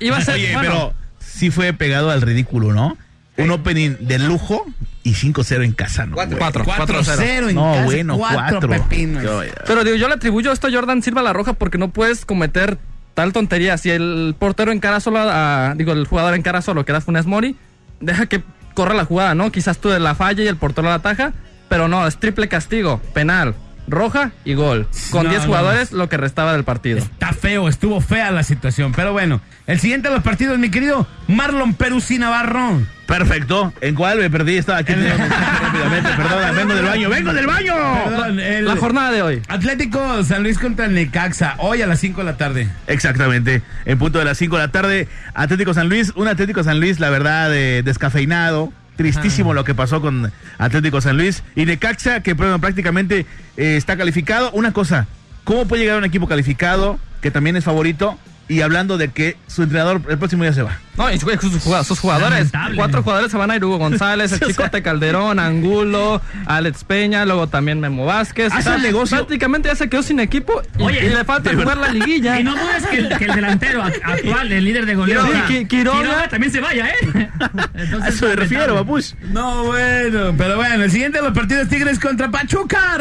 [0.00, 2.98] Iba a ser, Oye, bueno, pero sí fue pegado al ridículo, ¿no?
[3.38, 4.66] Un opening de lujo
[5.06, 6.16] y 5-0 en casa, ¿no?
[6.16, 6.28] güey?
[6.28, 8.68] 4 4-0 en No, casa, bueno, cuatro 4.
[8.68, 9.24] pepinos.
[9.64, 12.76] Pero digo, yo le atribuyo esto a Jordan Silva la roja porque no puedes cometer
[13.14, 13.78] tal tontería.
[13.78, 17.56] Si el portero encara solo a, digo, el jugador encara solo, que era Funes Mori,
[18.00, 18.42] deja que
[18.74, 19.52] corra la jugada, ¿no?
[19.52, 21.32] Quizás tú de la falla y el portero la ataja,
[21.68, 23.54] pero no, es triple castigo, penal,
[23.88, 24.88] roja y gol.
[25.10, 25.46] Con No, 10 no.
[25.48, 26.98] jugadores, lo que restaba del partido.
[26.98, 28.92] Está feo, estuvo fea la situación.
[28.94, 32.82] Pero bueno, el siguiente de los partidos, mi querido Marlon Peruzzi Navarro.
[33.06, 33.72] Perfecto.
[33.80, 34.56] ¿En cuál me perdí?
[34.56, 35.28] Estaba aquí mensaje
[35.62, 36.10] rápidamente.
[36.16, 37.08] Perdón, vengo del baño.
[37.08, 37.74] ¡Vengo del baño!
[38.04, 39.42] Perdón, el La jornada de hoy.
[39.46, 42.68] Atlético San Luis contra el Necaxa, hoy a las 5 de la tarde.
[42.88, 43.62] Exactamente.
[43.84, 46.12] En punto de las 5 de la tarde, Atlético San Luis.
[46.16, 48.72] Un Atlético San Luis, la verdad, eh, descafeinado.
[48.96, 51.42] Tristísimo lo que pasó con Atlético San Luis.
[51.54, 53.26] Y Necaxa, que bueno, prácticamente
[53.56, 54.50] eh, está calificado.
[54.52, 55.06] Una cosa,
[55.44, 58.18] ¿cómo puede llegar un equipo calificado, que también es favorito,
[58.48, 60.78] y hablando de que su entrenador el próximo día se va?
[60.96, 62.76] No, y sus, sus jugad- sus jugadores, Lamentable.
[62.76, 67.48] cuatro jugadores se van a ir, Hugo González, el Chicote Calderón, Angulo, Alex Peña, luego
[67.48, 68.50] también Memo Vázquez.
[68.52, 69.16] Hace el negocio.
[69.18, 72.40] Prácticamente ya se quedó sin equipo y, Oye, y le falta jugar la liguilla.
[72.40, 75.28] Y no dudes que el, que el delantero act- actual, el líder de goleo, Sí,
[75.28, 76.28] o sea, Qui- Quiroga.
[76.28, 76.94] también se vaya, ¿eh?
[77.74, 79.12] Entonces, A eso me refiero, papush.
[79.32, 82.96] No, bueno, pero bueno, el siguiente de los partidos Tigres contra Pachuca.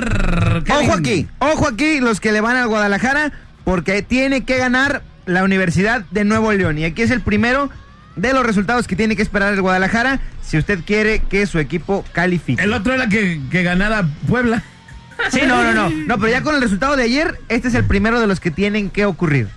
[0.70, 3.32] Ojo aquí, ojo aquí los que le van al Guadalajara,
[3.64, 6.78] porque tiene que ganar la Universidad de Nuevo León.
[6.78, 7.70] Y aquí es el primero
[8.16, 12.06] de los resultados que tiene que esperar el Guadalajara si usted quiere que su equipo
[12.14, 12.62] califique.
[12.64, 14.64] El otro era que, que ganara Puebla.
[15.32, 15.90] Sí, no, no, no.
[16.08, 18.52] No, pero ya con el resultado de ayer, este es el primero de los que
[18.52, 19.48] tienen que ocurrir.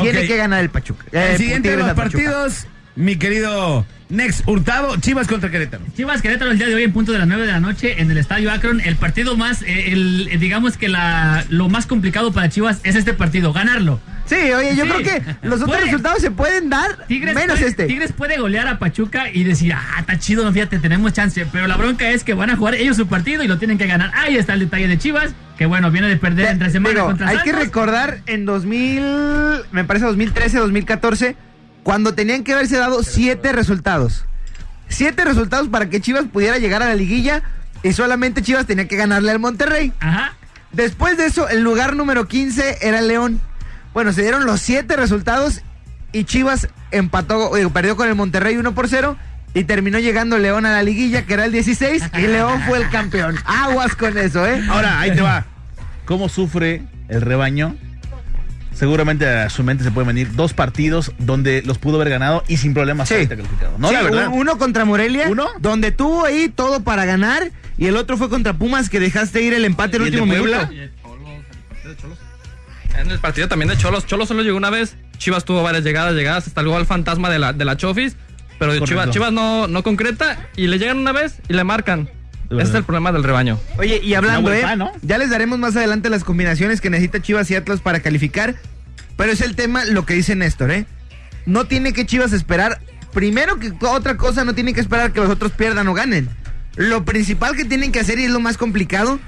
[0.00, 1.06] Tiene que ganar el Pachuca.
[1.10, 2.66] El Eh, siguiente de los partidos,
[2.96, 5.82] mi querido Next Hurtado, Chivas contra Querétaro.
[5.96, 8.10] Chivas Querétaro el día de hoy en punto de las 9 de la noche en
[8.10, 8.80] el Estadio Akron.
[8.80, 12.94] El partido más, eh, el, eh, digamos que la, lo más complicado para Chivas es
[12.94, 14.00] este partido, ganarlo.
[14.26, 14.90] Sí, oye, yo Sí.
[14.90, 17.86] creo que los otros Puede- resultados se pueden dar Tigres menos puede, este.
[17.86, 21.44] Tigres puede golear a Pachuca y decir, ah, está chido, no, fíjate, tenemos chance.
[21.52, 23.86] Pero la bronca es que van a jugar ellos su partido y lo tienen que
[23.86, 24.10] ganar.
[24.14, 27.28] Ahí está el detalle de Chivas, que bueno, viene de perder entre semana Digo, contra
[27.28, 29.02] hay que recordar en 2000,
[29.72, 31.36] me parece 2013, 2014,
[31.86, 34.24] cuando tenían que haberse dado siete resultados.
[34.88, 37.44] Siete resultados para que Chivas pudiera llegar a la liguilla
[37.84, 39.92] y solamente Chivas tenía que ganarle al Monterrey.
[40.00, 40.32] Ajá.
[40.72, 43.40] Después de eso, el lugar número 15 era el León.
[43.94, 45.62] Bueno, se dieron los siete resultados
[46.10, 49.16] y Chivas empató, perdió con el Monterrey 1 por 0
[49.54, 52.90] y terminó llegando León a la liguilla, que era el 16, y León fue el
[52.90, 53.36] campeón.
[53.44, 54.60] Aguas con eso, ¿eh?
[54.68, 55.46] Ahora, ahí te va.
[56.04, 57.76] ¿Cómo sufre el rebaño?
[58.76, 62.58] Seguramente a su mente se pueden venir dos partidos donde los pudo haber ganado y
[62.58, 63.26] sin problemas Sí.
[63.26, 63.78] calificado.
[63.78, 64.28] No, Sí, la verdad.
[64.28, 65.46] un- Uno contra Morelia, ¿Uno?
[65.60, 69.54] donde tuvo ahí todo para ganar, y el otro fue contra Pumas, que dejaste ir
[69.54, 70.68] el empate en ¿Y el el de último minuto.
[72.98, 74.06] En el partido también de Cholos.
[74.06, 74.96] Cholos solo llegó una vez.
[75.18, 76.46] Chivas tuvo varias llegadas, llegadas.
[76.46, 78.16] Hasta el gol fantasma de la, de la Chofis.
[78.58, 78.78] Pero.
[78.86, 82.08] Chivas, Chivas no, no concreta y le llegan una vez y le marcan.
[82.50, 83.58] Ese es el problema del rebaño.
[83.78, 84.64] Oye, y hablando, ¿eh?
[85.02, 88.56] Ya les daremos más adelante las combinaciones que necesita Chivas y Atlas para calificar.
[89.16, 90.86] Pero es el tema lo que dice Néstor, ¿eh?
[91.46, 92.80] No tiene que Chivas esperar.
[93.12, 96.28] Primero que otra cosa, no tiene que esperar que los otros pierdan o ganen.
[96.76, 99.18] Lo principal que tienen que hacer y es lo más complicado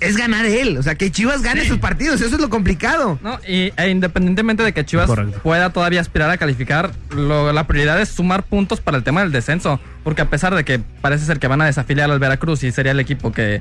[0.00, 0.76] es ganar él.
[0.78, 2.20] O sea, que Chivas gane sus partidos.
[2.20, 3.18] Eso es lo complicado.
[3.22, 3.38] ¿no?
[3.48, 5.40] Y, e independientemente de que Chivas Correcto.
[5.42, 9.32] pueda todavía aspirar a calificar, lo- la prioridad es sumar puntos para el tema del
[9.32, 9.80] descenso.
[10.04, 12.92] Porque a pesar de que parece ser que van a desafiliar al Veracruz y sería
[12.92, 13.60] el equipo que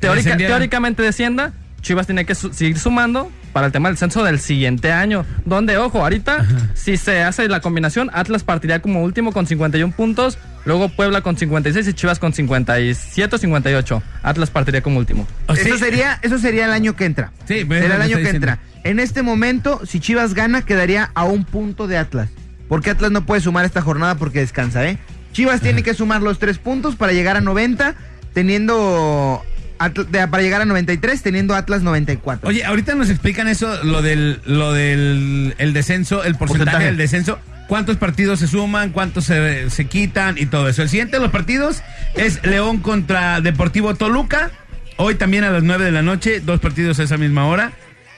[0.00, 1.52] teórica- teóricamente descienda,
[1.82, 5.24] Chivas tiene que su- seguir sumando para el tema del censo del siguiente año.
[5.44, 6.44] Donde, ojo, ahorita,
[6.74, 10.38] si se hace la combinación, Atlas partiría como último con 51 puntos,
[10.68, 14.02] luego Puebla con 56 y Chivas con 57 o 58.
[14.22, 15.26] Atlas partiría como último.
[15.54, 17.32] Sí, Eso sería, eso sería el año que entra.
[17.46, 18.58] Sí, Será el año que entra.
[18.84, 22.28] En este momento, si Chivas gana, quedaría a un punto de Atlas.
[22.68, 24.98] Porque Atlas no puede sumar esta jornada porque descansa, ¿eh?
[25.32, 27.94] Chivas tiene que sumar los tres puntos para llegar a 90,
[28.34, 29.42] teniendo
[29.78, 32.48] para llegar a 93, teniendo Atlas 94.
[32.48, 36.84] Oye, ahorita nos explican eso, lo del, lo del el descenso, el porcentaje, Porcentaje.
[36.86, 37.38] del descenso.
[37.68, 38.90] ¿Cuántos partidos se suman?
[38.90, 40.38] ¿Cuántos se, se quitan?
[40.38, 40.82] Y todo eso.
[40.82, 41.82] El siguiente de los partidos
[42.16, 44.50] es León contra Deportivo Toluca.
[44.96, 47.72] Hoy también a las 9 de la noche, dos partidos a esa misma hora.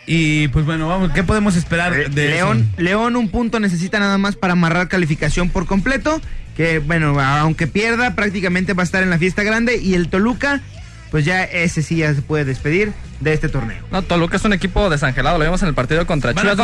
[0.07, 4.19] Y pues bueno, vamos, ¿qué podemos esperar de Eh, León, León un punto necesita nada
[4.19, 6.21] más para amarrar calificación por completo.
[6.57, 9.77] Que bueno, aunque pierda, prácticamente va a estar en la fiesta grande.
[9.77, 10.63] Y el Toluca,
[11.11, 13.83] pues ya ese sí ya se puede despedir de este torneo.
[13.91, 16.57] No, Toluca es un equipo desangelado, lo vimos en el partido contra Van Chivas,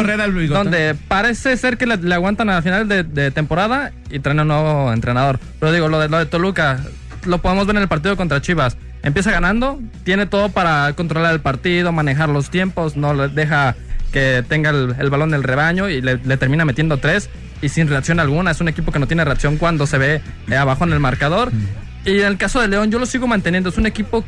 [0.48, 4.48] donde, parece ser que le, le aguantan al final de, de temporada y traen un
[4.48, 5.38] nuevo entrenador.
[5.58, 6.80] Pero digo, lo de, lo de Toluca,
[7.24, 8.76] lo podemos ver en el partido contra Chivas.
[9.02, 13.76] Empieza ganando, tiene todo para controlar el partido, manejar los tiempos, no le deja
[14.12, 17.28] que tenga el, el balón del rebaño y le, le termina metiendo tres
[17.62, 18.50] y sin reacción alguna.
[18.50, 21.52] Es un equipo que no tiene reacción cuando se ve eh, abajo en el marcador.
[22.06, 23.68] Y en el caso de León, yo lo sigo manteniendo.
[23.68, 24.24] Es un equipo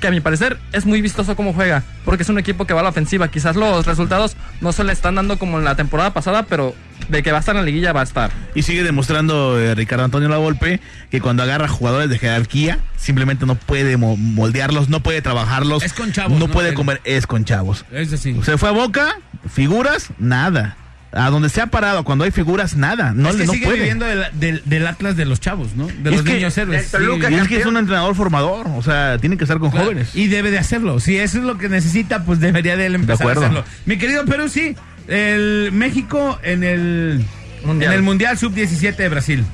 [0.00, 2.80] que a mi parecer es muy vistoso cómo juega, porque es un equipo que va
[2.80, 3.28] a la ofensiva.
[3.28, 6.74] Quizás los resultados no se le están dando como en la temporada pasada, pero
[7.08, 8.30] de que va a estar en la liguilla va a estar.
[8.54, 13.54] Y sigue demostrando eh, Ricardo Antonio Lavolpe que cuando agarra jugadores de jerarquía, simplemente no
[13.54, 15.82] puede mo- moldearlos, no puede trabajarlos.
[15.82, 16.52] Es con chavos, No, ¿no?
[16.52, 17.86] puede comer, es con chavos.
[17.90, 18.38] Es así.
[18.42, 19.16] Se fue a Boca,
[19.50, 20.76] figuras, nada.
[21.12, 23.12] A donde se ha parado, cuando hay figuras, nada.
[23.14, 23.78] No, es le que no sigue puede.
[23.78, 25.86] viviendo del, del- del Atlas de los chavos, ¿no?
[25.86, 26.86] De Es los que niños héroes.
[26.90, 26.96] Sí,
[27.30, 30.14] Y es que es un entrenador formador, o sea, tiene que estar con Claro, jóvenes.
[30.14, 31.00] Y debe de hacerlo.
[31.00, 33.42] Si eso es lo que necesita, pues debería de él empezar acuerdo.
[33.42, 33.64] a hacerlo.
[33.86, 34.76] Mi querido Perú, sí.
[35.08, 37.24] El México en el
[37.64, 37.92] Mundial.
[37.92, 39.44] en el Mundial Sub-17 de Brasil.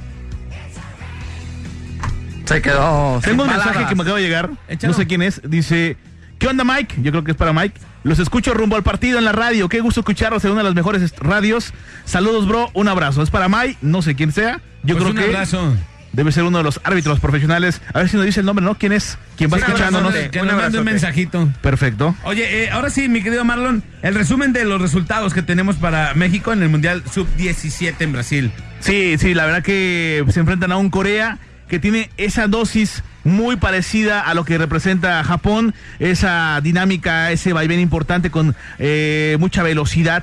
[2.45, 3.21] Se quedó.
[3.23, 3.67] Tengo un palabras.
[3.67, 4.51] mensaje que me acaba de llegar.
[4.69, 4.93] Échalo.
[4.93, 5.41] No sé quién es.
[5.49, 5.97] Dice:
[6.43, 6.97] ¿Qué onda, Mike?
[7.03, 7.79] Yo creo que es para Mike.
[8.03, 9.69] Los escucho rumbo al partido en la radio.
[9.69, 11.73] Qué gusto escucharlos en una de las mejores radios.
[12.05, 12.69] Saludos, bro.
[12.75, 13.23] Un abrazo.
[13.23, 13.77] Es para Mike.
[13.81, 14.61] No sé quién sea.
[14.83, 15.77] Yo Pues creo un que abrazo.
[16.13, 17.81] debe ser uno de los árbitros profesionales.
[17.95, 18.75] A ver si nos dice el nombre, ¿no?
[18.77, 19.19] ¿Quién es?
[19.37, 20.13] ¿Quién va Sí, escuchándonos?
[20.13, 21.49] Que nos mande un mensajito.
[21.61, 22.17] Perfecto.
[22.25, 26.13] Oye, eh, ahora sí, mi querido Marlon, el resumen de los resultados que tenemos para
[26.15, 28.51] México en el Mundial Sub-17 en Brasil.
[28.81, 31.39] Sí, sí, la verdad que se enfrentan a un Corea
[31.73, 37.81] que tiene esa dosis muy parecida a lo que representa Japón, esa dinámica, ese vaivén
[37.81, 40.23] importante con eh, mucha velocidad.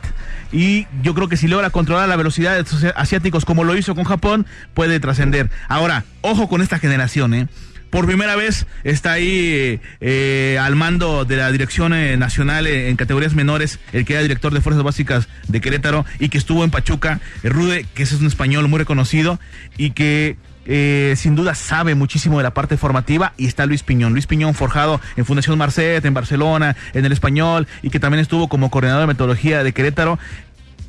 [0.51, 3.95] Y yo creo que si logra controlar la velocidad de estos asiáticos como lo hizo
[3.95, 4.45] con Japón,
[4.75, 5.49] puede trascender.
[5.69, 7.47] Ahora, ojo con esta generación, ¿eh?
[7.89, 13.79] Por primera vez está ahí eh, al mando de la dirección nacional en categorías menores,
[13.91, 17.87] el que era director de Fuerzas Básicas de Querétaro y que estuvo en Pachuca, Rude,
[17.95, 19.39] que es un español muy reconocido
[19.75, 24.13] y que eh, sin duda sabe muchísimo de la parte formativa y está Luis Piñón.
[24.13, 28.47] Luis Piñón forjado en Fundación Marcet, en Barcelona, en el español y que también estuvo
[28.47, 30.19] como coordinador de metodología de Querétaro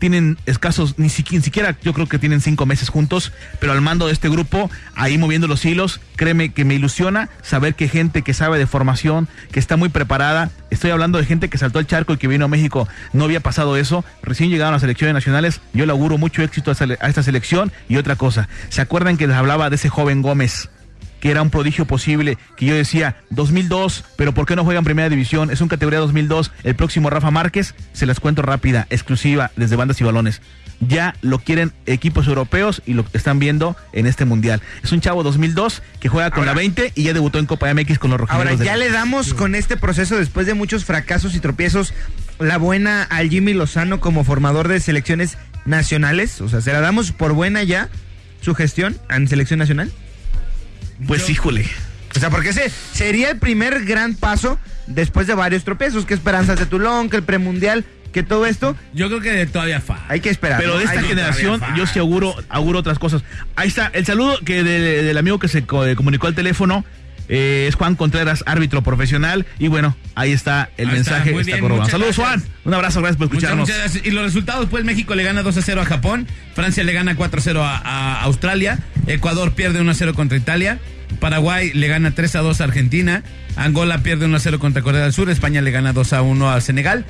[0.01, 3.81] tienen escasos, ni, siqui- ni siquiera yo creo que tienen cinco meses juntos, pero al
[3.81, 8.23] mando de este grupo, ahí moviendo los hilos, créeme que me ilusiona saber que gente
[8.23, 11.87] que sabe de formación, que está muy preparada, estoy hablando de gente que saltó el
[11.87, 15.15] charco y que vino a México, no había pasado eso, recién llegaron a las selecciones
[15.15, 19.27] nacionales, yo le auguro mucho éxito a esta selección y otra cosa, ¿se acuerdan que
[19.29, 20.71] les hablaba de ese joven Gómez?
[21.21, 24.85] Que era un prodigio posible, que yo decía 2002, pero ¿por qué no juega en
[24.85, 25.51] primera división?
[25.51, 30.01] Es un categoría 2002, el próximo Rafa Márquez, se las cuento rápida, exclusiva, desde bandas
[30.01, 30.41] y balones.
[30.81, 34.63] Ya lo quieren equipos europeos y lo están viendo en este mundial.
[34.83, 37.99] Es un chavo 2002 que juega con la 20 y ya debutó en Copa MX
[37.99, 38.59] con los Ahora, rojinegros.
[38.61, 41.93] de- ya le damos con este proceso, después de muchos fracasos y tropiezos,
[42.39, 46.41] la buena al Jimmy Lozano como formador de selecciones nacionales.
[46.41, 47.91] O sea, ¿se la damos por buena ya
[48.41, 49.93] su gestión en selección nacional?
[51.07, 51.67] Pues híjole.
[52.17, 56.59] O sea, porque ese sería el primer gran paso después de varios tropiezos, que Esperanzas
[56.59, 60.05] de Tulón, que el premundial, que todo esto, Yo creo que todavía falta.
[60.09, 60.59] hay que esperar.
[60.59, 60.79] Pero ¿no?
[60.79, 63.23] de esta Hay generación yo sí auguro, auguro otras cosas.
[63.55, 65.65] Ahí está, el saludo que de- del amigo que se eh,
[65.97, 66.85] comunicó al teléfono
[67.31, 69.47] eh, es Juan Contreras, árbitro profesional.
[69.59, 71.31] Y bueno, ahí está el Ahí mensaje.
[71.31, 72.17] está bien, Saludos.
[72.17, 73.69] Juan, un abrazo, gracias por Muchas, escucharnos.
[73.69, 74.05] muchas gracias.
[74.05, 77.15] Y los resultados, pues México le gana 2 a 0 a Japón, Francia le gana
[77.15, 80.79] 4 a 0 a, a Australia, Ecuador pierde 1 a 0 contra Italia,
[81.21, 83.23] Paraguay le gana 3 a 2 a Argentina,
[83.57, 86.51] Angola pierde 1 a 0 contra Corea del Sur, España le gana 2 a 1
[86.51, 87.05] a Senegal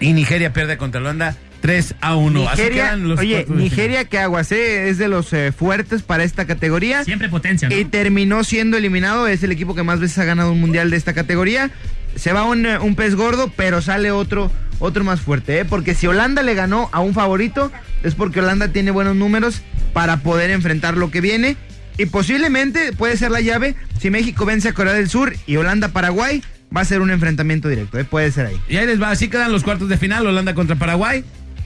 [0.00, 2.46] y Nigeria pierde contra Holanda 3 a 1.
[2.46, 6.46] Así Nigeria, quedan los oye, Nigeria que aguacé es de los eh, fuertes para esta
[6.46, 7.02] categoría.
[7.04, 7.74] Siempre potencia, ¿no?
[7.74, 9.26] Y terminó siendo eliminado.
[9.26, 11.70] Es el equipo que más veces ha ganado un mundial de esta categoría.
[12.16, 15.60] Se va un, eh, un pez gordo, pero sale otro, otro más fuerte.
[15.60, 15.64] ¿eh?
[15.64, 19.62] Porque si Holanda le ganó a un favorito, es porque Holanda tiene buenos números
[19.94, 21.56] para poder enfrentar lo que viene.
[21.96, 23.74] Y posiblemente puede ser la llave.
[23.98, 26.42] Si México vence a Corea del Sur y Holanda-Paraguay,
[26.76, 27.98] va a ser un enfrentamiento directo.
[27.98, 28.04] ¿eh?
[28.04, 28.60] Puede ser ahí.
[28.68, 31.24] Y ahí les va, así quedan los cuartos de final, Holanda contra Paraguay.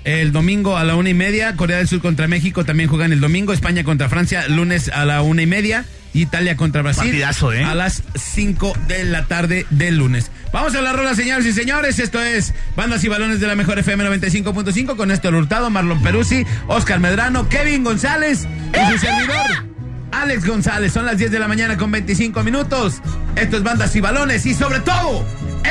[0.09, 3.21] El domingo a la una y media, Corea del Sur contra México también juegan el
[3.21, 5.85] domingo, España contra Francia, lunes a la una y media,
[6.15, 7.11] Italia contra Brasil.
[7.11, 7.63] Partidazo, ¿eh?
[7.63, 10.31] A las 5 de la tarde del lunes.
[10.51, 11.99] Vamos a la rola, señores y señores.
[11.99, 16.47] Esto es Bandas y Balones de la Mejor FM 95.5 con Néstor Hurtado, Marlon Peruzzi,
[16.69, 19.67] Oscar Medrano, Kevin González y su servidor.
[20.11, 23.03] Alex González, son las 10 de la mañana con 25 minutos.
[23.37, 25.27] Esto es Bandas y Balones y sobre todo,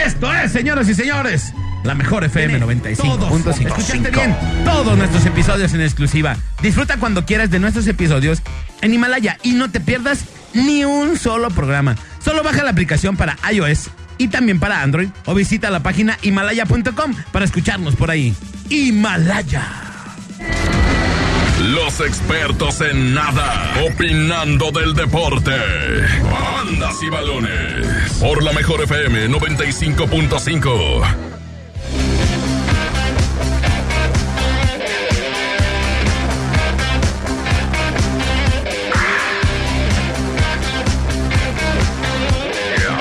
[0.06, 1.54] esto es, señoras y señores,
[1.88, 3.66] la mejor FM 95.5.
[3.66, 4.36] Escuchaste bien,
[4.66, 6.36] todos nuestros episodios en exclusiva.
[6.62, 8.42] Disfruta cuando quieras de nuestros episodios
[8.82, 11.96] en Himalaya y no te pierdas ni un solo programa.
[12.24, 17.16] Solo baja la aplicación para iOS y también para Android o visita la página himalaya.com
[17.32, 18.36] para escucharnos por ahí.
[18.70, 19.66] Himalaya.
[21.74, 25.56] Los expertos en nada, opinando del deporte.
[26.30, 28.14] Bandas y balones.
[28.20, 31.37] Por la mejor FM 95.5.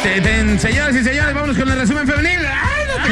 [0.07, 2.39] Te- te- señoras y señores, vámonos con el resumen femenil.
[2.47, 3.11] ¡Ay, no te!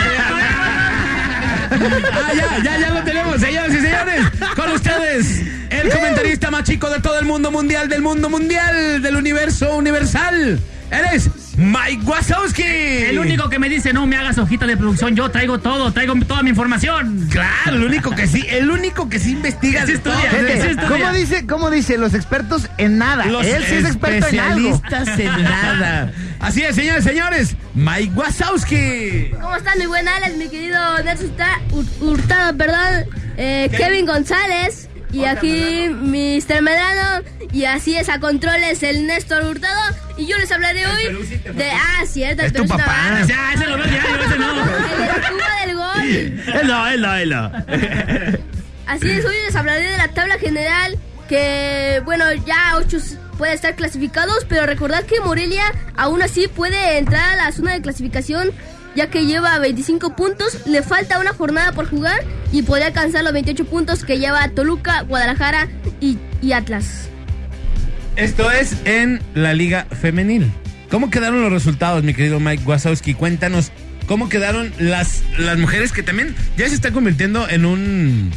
[2.12, 4.20] Ah, ya, ya, ya lo tenemos, señoras y señores.
[4.54, 9.16] Con ustedes, el comentarista más chico de todo el mundo mundial, del mundo mundial, del
[9.16, 10.60] universo universal.
[10.92, 12.62] Eres Mike Wazowski.
[12.64, 16.14] El único que me dice no me hagas hojita de producción, yo traigo todo, traigo
[16.26, 17.28] toda mi información.
[17.30, 20.14] Claro, el único que sí, el único que sí investiga Sí de todo.
[20.14, 20.88] estudia, Fíjate, sí estudia.
[20.88, 21.98] ¿Cómo dice, cómo dice?
[21.98, 23.26] Los expertos en nada.
[23.26, 24.74] Los Él sí es experto en algo.
[24.74, 26.12] especialistas en nada.
[26.40, 27.56] Así es, señores, señores.
[27.74, 29.30] Mike Wazowski.
[29.40, 29.78] ¿Cómo están?
[29.78, 31.32] Muy buenas, Alex, mi querido Nelson
[31.70, 33.04] Hur- Hurtado, perdón.
[33.36, 34.88] Eh, Kevin González.
[35.12, 36.60] Y aquí Mr.
[36.62, 37.24] Medrano.
[37.54, 39.80] Y así es, a controles el Néstor Hurtado.
[40.16, 41.04] Y yo les hablaré hoy
[41.54, 41.70] de.
[41.70, 43.10] Ah, cierto, el Es tu Perú papá.
[43.10, 43.26] Navarro.
[43.28, 44.60] Ya, ese lo veo diario, ese no.
[44.60, 46.02] El Cuba del gol.
[46.60, 47.52] Él no, él no, él no.
[48.88, 50.98] Así es, hoy les hablaré de la tabla general.
[51.28, 52.98] Que, bueno, ya ocho
[53.38, 54.44] pueden estar clasificados.
[54.48, 55.62] Pero recordad que Morelia
[55.96, 58.50] aún así puede entrar a la zona de clasificación.
[58.96, 60.66] Ya que lleva 25 puntos.
[60.66, 62.18] Le falta una jornada por jugar.
[62.50, 65.68] Y podría alcanzar los 28 puntos que lleva Toluca, Guadalajara
[66.00, 67.10] y, y Atlas.
[68.16, 70.50] Esto es en la Liga Femenil.
[70.90, 73.14] ¿Cómo quedaron los resultados, mi querido Mike Wazowski?
[73.14, 73.72] Cuéntanos
[74.06, 78.30] cómo quedaron las, las mujeres que también ya se está convirtiendo en un.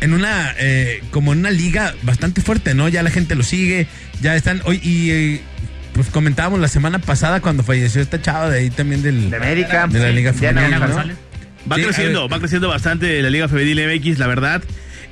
[0.00, 0.54] En una.
[0.58, 2.88] eh, como en una liga bastante fuerte, ¿no?
[2.88, 3.86] Ya la gente lo sigue.
[4.20, 4.60] Ya están.
[4.64, 5.10] Hoy, y.
[5.10, 5.40] eh,
[5.94, 9.30] pues comentábamos la semana pasada cuando falleció esta chava de ahí también del.
[9.30, 9.86] De América.
[9.86, 10.80] De la Liga Diana Femenil.
[10.80, 10.86] ¿no?
[10.88, 11.16] González.
[11.72, 14.62] Va Sí, creciendo, va creciendo bastante la Liga Femenil MX, la verdad.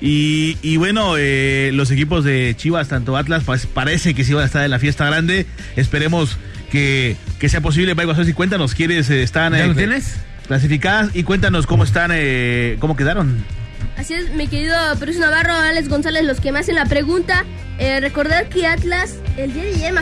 [0.06, 4.42] Y, y bueno, eh, los equipos de Chivas, tanto Atlas, pues parece que sí van
[4.42, 5.46] a estar en la fiesta grande.
[5.76, 6.36] Esperemos
[6.70, 7.94] que, que sea posible.
[7.94, 10.16] Mike Wazowski, cuéntanos quiénes eh, están ¿Ya eh, lo tienes?
[10.46, 13.42] clasificadas y cuéntanos cómo están, eh, cómo quedaron.
[13.96, 17.46] Así es, mi querido Perus Navarro, Alex González, los que me hacen la pregunta.
[17.78, 19.94] Eh, recordar que Atlas, el día de ayer,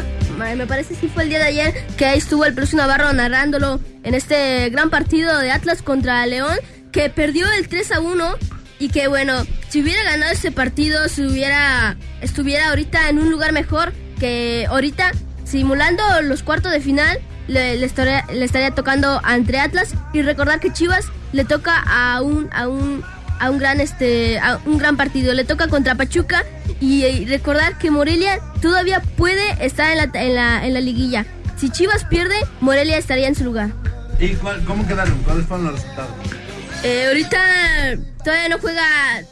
[0.56, 3.78] me parece sí fue el día de ayer, que ahí estuvo el Perus Navarro narrándolo
[4.02, 6.56] en este gran partido de Atlas contra León,
[6.90, 8.34] que perdió el 3 a 1
[8.82, 13.52] y que bueno, si hubiera ganado ese partido, si hubiera, estuviera ahorita en un lugar
[13.52, 15.12] mejor que ahorita,
[15.44, 20.72] simulando los cuartos de final, le, estaría, le estaría tocando entre Atlas y recordar que
[20.72, 23.04] Chivas le toca a un, a un,
[23.38, 26.44] a un gran este a un gran partido le toca contra Pachuca
[26.80, 31.24] y, recordar que Morelia todavía puede estar en la, en la, en la liguilla
[31.56, 33.70] si Chivas pierde Morelia estaría en su lugar
[34.20, 35.18] ¿Y cuál- cómo quedaron?
[35.24, 36.10] ¿Cuáles fueron los resultados?
[36.84, 37.38] Eh, ahorita
[38.24, 38.82] todavía no juega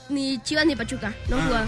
[0.08, 1.66] ni Chivas ni Pachuca no juega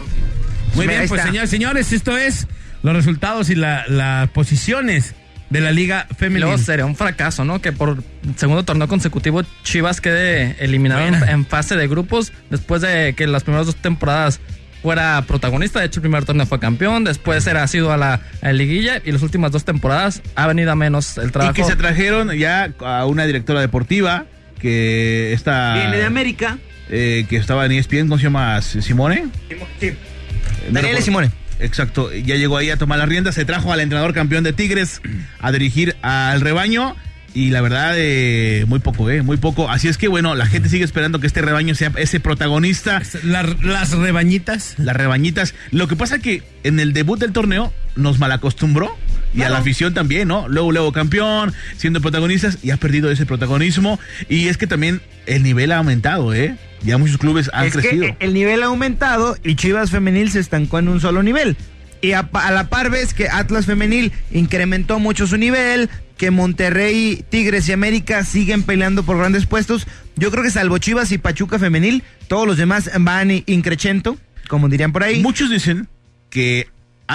[0.75, 2.47] Muy Mira, bien, pues señores, señores, esto es
[2.83, 5.15] los resultados y la- las posiciones
[5.51, 6.43] de la Liga Y Femenil.
[6.43, 7.61] Luego sería un fracaso, ¿no?
[7.61, 8.03] Que por
[8.37, 13.67] segundo torneo consecutivo Chivas quede eliminado en, fase de grupos después de que las primeras
[13.67, 14.41] dos temporadas
[14.83, 15.81] fuera protagonista.
[15.81, 19.03] De hecho, el primer torneo fue campeón, después era sido a la, a la liguilla
[19.05, 21.53] y las últimas dos temporadas ha venido a menos el trabajo.
[21.53, 24.25] Y que se trajeron ya a una directora deportiva
[24.63, 25.75] que está...
[25.75, 26.59] Viene de América.
[26.89, 28.63] eh, que estaba en ESPN, ¿cómo se llama?
[28.63, 29.27] ¿Simone?
[29.51, 29.57] Eh,
[29.91, 31.03] no Daniela recuerdo.
[31.05, 31.31] Simone.
[31.61, 35.01] Exacto, ya llegó ahí a tomar las riendas, se trajo al entrenador campeón de Tigres
[35.39, 36.97] a dirigir al rebaño
[37.35, 39.71] y la verdad eh, muy poco, eh, muy poco.
[39.71, 43.43] Así es que bueno, la gente sigue esperando que este rebaño sea ese protagonista, La-
[43.63, 44.75] las rebañitas.
[44.79, 45.55] las rebañitas.
[45.71, 48.97] Lo que pasa que en el debut del torneo nos malacostumbró
[49.35, 50.49] y a la afición también, ¿no?
[50.49, 55.43] Luego, luego campeón, siendo protagonistas y ha perdido ese protagonismo y es que también el
[55.43, 56.57] nivel ha aumentado, ¿eh?
[56.83, 58.07] Ya muchos clubes han es crecido.
[58.07, 61.57] que el nivel ha aumentado y Chivas Femenil se estancó en un solo nivel.
[62.01, 67.69] Y a, la par ves que Atlas Femenil incrementó mucho su nivel, que Monterrey, Tigres
[67.69, 69.87] y América siguen peleando por grandes puestos.
[70.17, 74.19] Yo creo que salvo Chivas y Pachuca Femenil, todos los demás van increchento,
[74.49, 75.23] como dirían por ahí.
[75.23, 75.87] Muchos dicen
[76.29, 76.67] que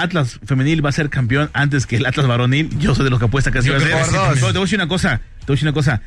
[0.02, 3.18] Atlas femenil va a ser campeón antes que el Atlas varonil, yo soy de los
[3.18, 3.90] que apuesta que así Yo va a ser.
[4.34, 6.02] Pero te voy a decir una cosa, te voy a decir una cosa.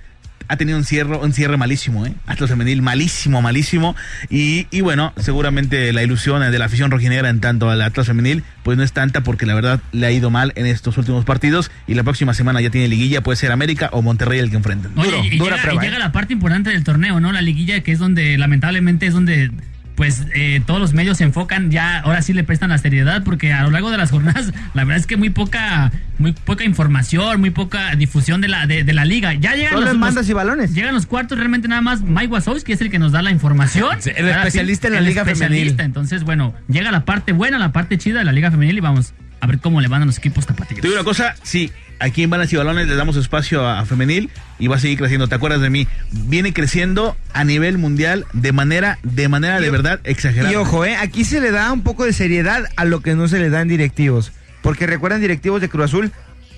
[0.47, 2.13] Ha tenido un cierre, un cierre malísimo, ¿eh?
[2.27, 3.95] Atlas femenil malísimo, malísimo.
[4.29, 8.43] Y, y bueno, seguramente la ilusión de la afición rojinegra en tanto al Atlas femenil,
[8.63, 11.71] pues no es tanta porque la verdad le ha ido mal en estos últimos partidos.
[11.87, 14.91] Y la próxima semana ya tiene liguilla, puede ser América o Monterrey el que enfrenten.
[14.97, 15.89] Oye, y, dura llega, prueba, y ¿eh?
[15.89, 17.31] llega la parte importante del torneo, ¿no?
[17.31, 19.51] La liguilla, que es donde, lamentablemente, es donde
[19.95, 23.53] pues eh, todos los medios se enfocan ya, ahora sí le prestan la seriedad, porque
[23.53, 27.39] a lo largo de las jornadas, la verdad es que muy poca, muy poca información,
[27.39, 29.33] muy poca difusión de la, de, de la liga.
[29.33, 30.73] Ya llegan Solo los, bandas y balones.
[30.73, 33.97] Llegan los cuartos, realmente nada más Mike Wazowski es el que nos da la información.
[34.01, 35.49] Sí, el especialista en la el liga especialista.
[35.49, 35.81] femenil.
[35.81, 39.13] Entonces, bueno, llega la parte buena, la parte chida de la liga femenil y vamos
[39.39, 40.81] a ver cómo le van a los equipos tapatíos.
[40.81, 41.71] Te digo una cosa, sí,
[42.01, 44.29] aquí en Balas y Balones le damos espacio a, a femenil
[44.59, 45.27] y va a seguir creciendo.
[45.27, 45.87] ¿Te acuerdas de mí?
[46.11, 50.51] Viene creciendo a nivel mundial de manera, de manera de verdad exagerada.
[50.51, 53.27] Y ojo, eh, aquí se le da un poco de seriedad a lo que no
[53.27, 54.31] se le da en directivos.
[54.61, 56.11] Porque recuerdan directivos de Cruz Azul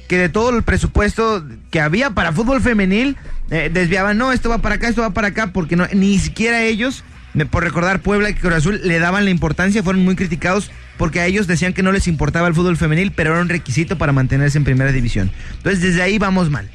[0.07, 3.15] que de todo el presupuesto que había para fútbol femenil,
[3.49, 6.61] eh, desviaban, no, esto va para acá, esto va para acá, porque no, ni siquiera
[6.61, 7.03] ellos,
[7.49, 11.25] por recordar Puebla y Cruz Azul, le daban la importancia, fueron muy criticados porque a
[11.25, 14.57] ellos decían que no les importaba el fútbol femenil, pero era un requisito para mantenerse
[14.57, 15.31] en primera división.
[15.57, 16.69] Entonces desde ahí vamos mal.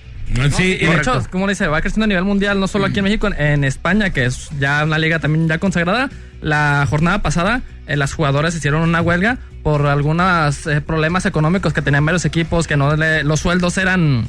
[0.55, 2.99] Sí, y de hecho, como le dice, va creciendo a nivel mundial, no solo aquí
[2.99, 6.11] en México, en, en España, que es ya una liga también ya consagrada.
[6.43, 11.81] La jornada pasada, eh, las jugadoras hicieron una huelga por algunos eh, problemas económicos que
[11.81, 14.27] tenían varios equipos, que no le- los sueldos eran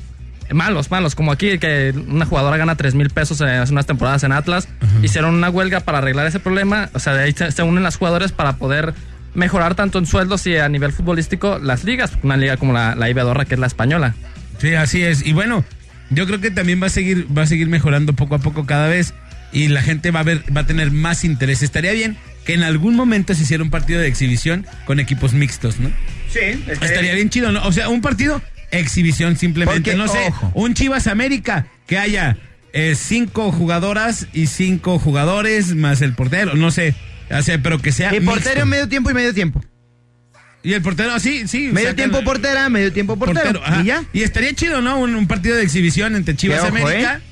[0.54, 4.32] malos, malos, como aquí, que una jugadora gana 3 mil pesos hace unas temporadas en
[4.32, 4.68] Atlas.
[5.02, 7.98] Hicieron una huelga para arreglar ese problema, o sea, de ahí se, se unen las
[7.98, 8.94] jugadoras para poder
[9.34, 13.10] mejorar tanto en sueldos y a nivel futbolístico las ligas, una liga como la, la
[13.10, 14.16] Ibedorra, que es la española.
[14.60, 15.26] Sí, así es.
[15.26, 15.64] Y bueno,
[16.10, 18.88] yo creo que también va a seguir, va a seguir mejorando poco a poco cada
[18.88, 19.14] vez
[19.52, 21.62] y la gente va a ver, va a tener más interés.
[21.64, 25.80] Estaría bien que en algún momento se hiciera un partido de exhibición con equipos mixtos,
[25.80, 25.92] ¿no?
[26.30, 27.66] Sí, Estaría bien chido, ¿no?
[27.66, 28.42] O sea, un partido
[28.72, 29.82] exhibición simplemente.
[29.82, 30.52] Porque, no sé, ojo.
[30.56, 32.38] un Chivas América que haya
[32.74, 36.96] eh, cinco jugadoras y cinco jugadores más el portero, no sé.
[37.32, 39.62] O sea, pero que sea Y portero medio tiempo y medio tiempo.
[40.62, 41.70] Y el portero, sí, sí.
[41.72, 43.62] Medio tiempo portera, medio tiempo portero.
[43.82, 44.04] y ya.
[44.12, 45.00] Y estaría chido, ¿no?
[45.00, 47.22] Un, un partido de exhibición entre Chivas ojo, América.
[47.24, 47.30] ¿eh?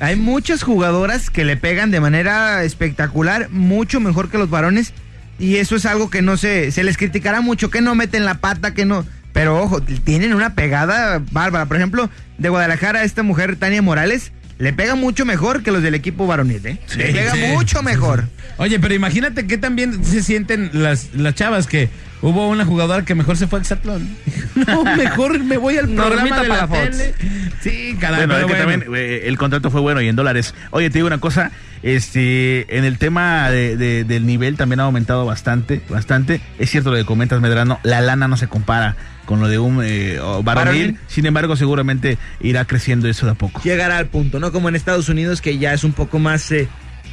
[0.00, 4.92] Hay muchas jugadoras que le pegan de manera espectacular, mucho mejor que los varones.
[5.40, 8.34] Y eso es algo que no se, se les criticará mucho, que no meten la
[8.34, 9.04] pata, que no.
[9.32, 11.66] Pero ojo, tienen una pegada bárbara.
[11.66, 15.94] Por ejemplo, de Guadalajara, esta mujer, Tania Morales, le pega mucho mejor que los del
[15.94, 16.78] equipo varonil, ¿eh?
[16.86, 17.40] Sí, le pega sí.
[17.52, 18.24] mucho mejor.
[18.56, 21.88] Oye, pero imagínate que también se sienten las, las chavas que
[22.22, 24.16] hubo una jugadora que mejor se fue a Exatlón.
[24.66, 26.98] No, mejor me voy al programa de la, para Fox.
[26.98, 27.14] tele.
[27.60, 28.70] Sí, caray, Bueno, es que bueno.
[28.70, 30.54] también eh, el contrato fue bueno y en dólares.
[30.70, 31.50] Oye, te digo una cosa,
[31.82, 36.40] este, en el tema de- de- del nivel también ha aumentado bastante, bastante.
[36.58, 39.80] Es cierto lo que comentas, Medrano, la lana no se compara con lo de un
[39.84, 40.98] eh, varonil.
[41.06, 43.60] Sin embargo, seguramente irá creciendo eso de a poco.
[43.62, 44.52] Llegará al punto, ¿no?
[44.52, 46.68] Como en Estados Unidos, que ya es un poco más eh,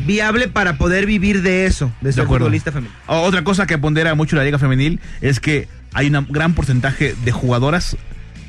[0.06, 2.96] viable para poder vivir de eso, de ser futbolista femenino.
[3.08, 7.16] O- Otra cosa que pondera mucho la liga femenil es que hay un gran porcentaje
[7.24, 7.98] de jugadoras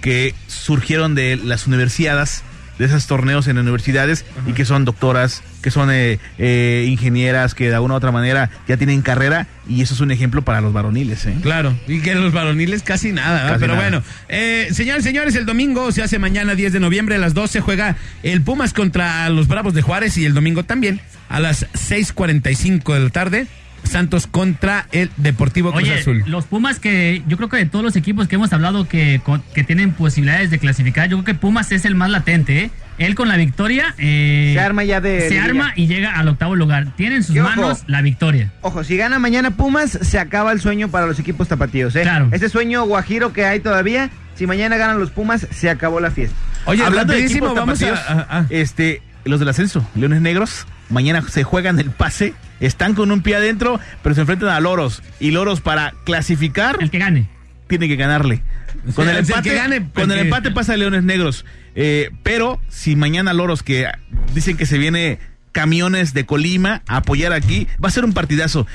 [0.02, 2.42] que surgieron de las universidades,
[2.78, 7.68] de esos torneos en universidades y que son doctoras, que son eh, eh, ingenieras, que
[7.68, 10.72] de alguna u otra manera ya tienen carrera y eso es un ejemplo para los
[10.72, 11.24] varoniles.
[11.26, 11.36] ¿eh?
[11.40, 13.48] Claro, y que los varoniles casi nada.
[13.48, 13.88] Casi pero nada.
[13.88, 14.02] bueno.
[14.28, 17.96] Eh, señores, señores, el domingo se hace mañana 10 de noviembre a las 12 juega
[18.24, 23.00] el Pumas contra los Bravos de Juárez y el domingo también a las 6.45 de
[23.00, 23.46] la tarde
[23.86, 26.22] Santos contra el Deportivo Cruz Oye, Azul.
[26.26, 29.20] los Pumas que yo creo que de todos los equipos que hemos hablado que,
[29.54, 32.70] que tienen posibilidades de clasificar, yo creo que Pumas es el más latente, ¿eh?
[32.98, 36.28] Él con la victoria eh, Se arma ya de- se de arma y llega al
[36.28, 36.94] octavo lugar.
[36.96, 37.46] Tiene en sus ojo.
[37.48, 38.52] manos la victoria.
[38.62, 42.02] Ojo, si gana mañana Pumas, se acaba el sueño para los equipos tapatíos, ¿eh?
[42.02, 42.28] Claro.
[42.32, 46.34] Ese sueño guajiro que hay todavía, si mañana ganan los Pumas, se acabó la fiesta.
[46.64, 50.66] Oye, Hablando de equipos vamos a, tapatíos, a- a- este, los del ascenso, Leones Negros,
[50.88, 55.02] mañana se juegan el pase, están con un pie adentro, pero se enfrentan a Loros.
[55.20, 57.28] Y Loros para clasificar El que gane.
[57.66, 58.42] tiene que ganarle.
[58.94, 61.44] Con el empate, con el empate pasa a Leones Negros.
[61.74, 63.88] Eh, pero si mañana Loros, que
[64.34, 65.18] dicen que se viene
[65.52, 68.66] camiones de Colima a apoyar aquí, va a ser un partidazo.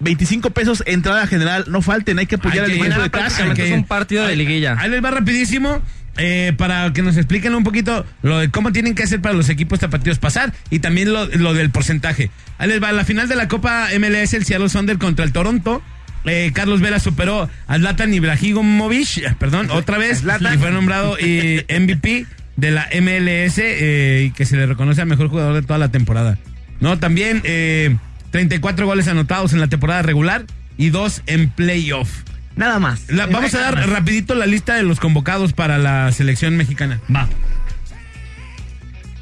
[0.00, 3.52] 25 pesos entrada general, no falten, hay que apoyar Hay al de a casa.
[3.52, 4.76] es un partido de liguilla.
[4.78, 5.82] Ahí les va rapidísimo.
[6.16, 9.48] Eh, para que nos expliquen un poquito lo de cómo tienen que hacer para los
[9.48, 12.30] equipos tapatíos pasar y también lo, lo del porcentaje.
[12.58, 15.82] Ahí les va, la final de la Copa MLS, el Seattle Thunder contra el Toronto.
[16.26, 21.64] eh, Carlos Vela superó a Zlatan Ibrahimovic, eh, perdón, otra vez, y fue nombrado eh,
[21.80, 25.78] MVP de la MLS eh, y que se le reconoce al mejor jugador de toda
[25.78, 26.36] la temporada.
[26.80, 27.96] No, también eh,
[28.32, 30.44] 34 goles anotados en la temporada regular
[30.76, 32.10] y dos en playoff.
[32.56, 33.08] Nada más.
[33.10, 37.00] La- vamos a dar rapidito la lista de los convocados para la selección mexicana.
[37.14, 37.28] Va.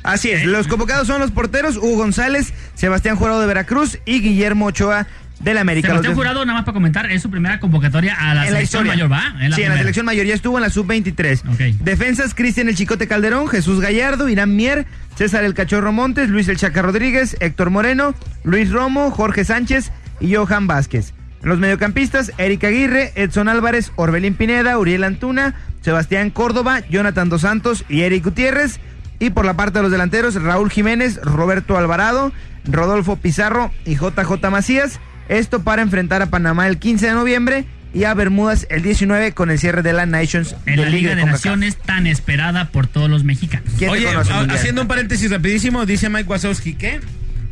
[0.03, 4.67] Así es, los convocados son los porteros Hugo González, Sebastián Jurado de Veracruz y Guillermo
[4.67, 5.07] Ochoa
[5.41, 5.89] del América.
[5.89, 8.87] Sebastián Jurado, nada más para comentar, es su primera convocatoria a la en la selección
[8.87, 9.07] historia.
[9.07, 9.45] mayor, ¿va?
[9.47, 11.43] Es sí, en la selección mayor ya estuvo en la sub-23.
[11.81, 16.57] Defensas, Cristian El Chicote Calderón, Jesús Gallardo, Irán Mier, César El Cachorro Montes, Luis El
[16.57, 18.15] Chaca Rodríguez, Héctor Moreno,
[18.45, 21.13] Luis Romo, Jorge Sánchez y Johan Vázquez.
[21.43, 27.43] En los mediocampistas, Eric Aguirre, Edson Álvarez, Orbelín Pineda, Uriel Antuna, Sebastián Córdoba, Jonathan Dos
[27.43, 28.81] Santos y Eric Gutiérrez.
[29.21, 32.33] Y por la parte de los delanteros, Raúl Jiménez, Roberto Alvarado,
[32.65, 35.01] Rodolfo Pizarro y JJ Macías.
[35.29, 37.65] Esto para enfrentar a Panamá el 15 de noviembre
[37.95, 41.15] y a Bermudas el 19 con el cierre de la Nations En de la Liga
[41.15, 41.25] de.
[41.25, 43.73] Naciones tan esperada por todos los mexicanos.
[43.89, 44.09] Oye,
[44.51, 47.01] haciendo un paréntesis rapidísimo, dice Mike Wazowski que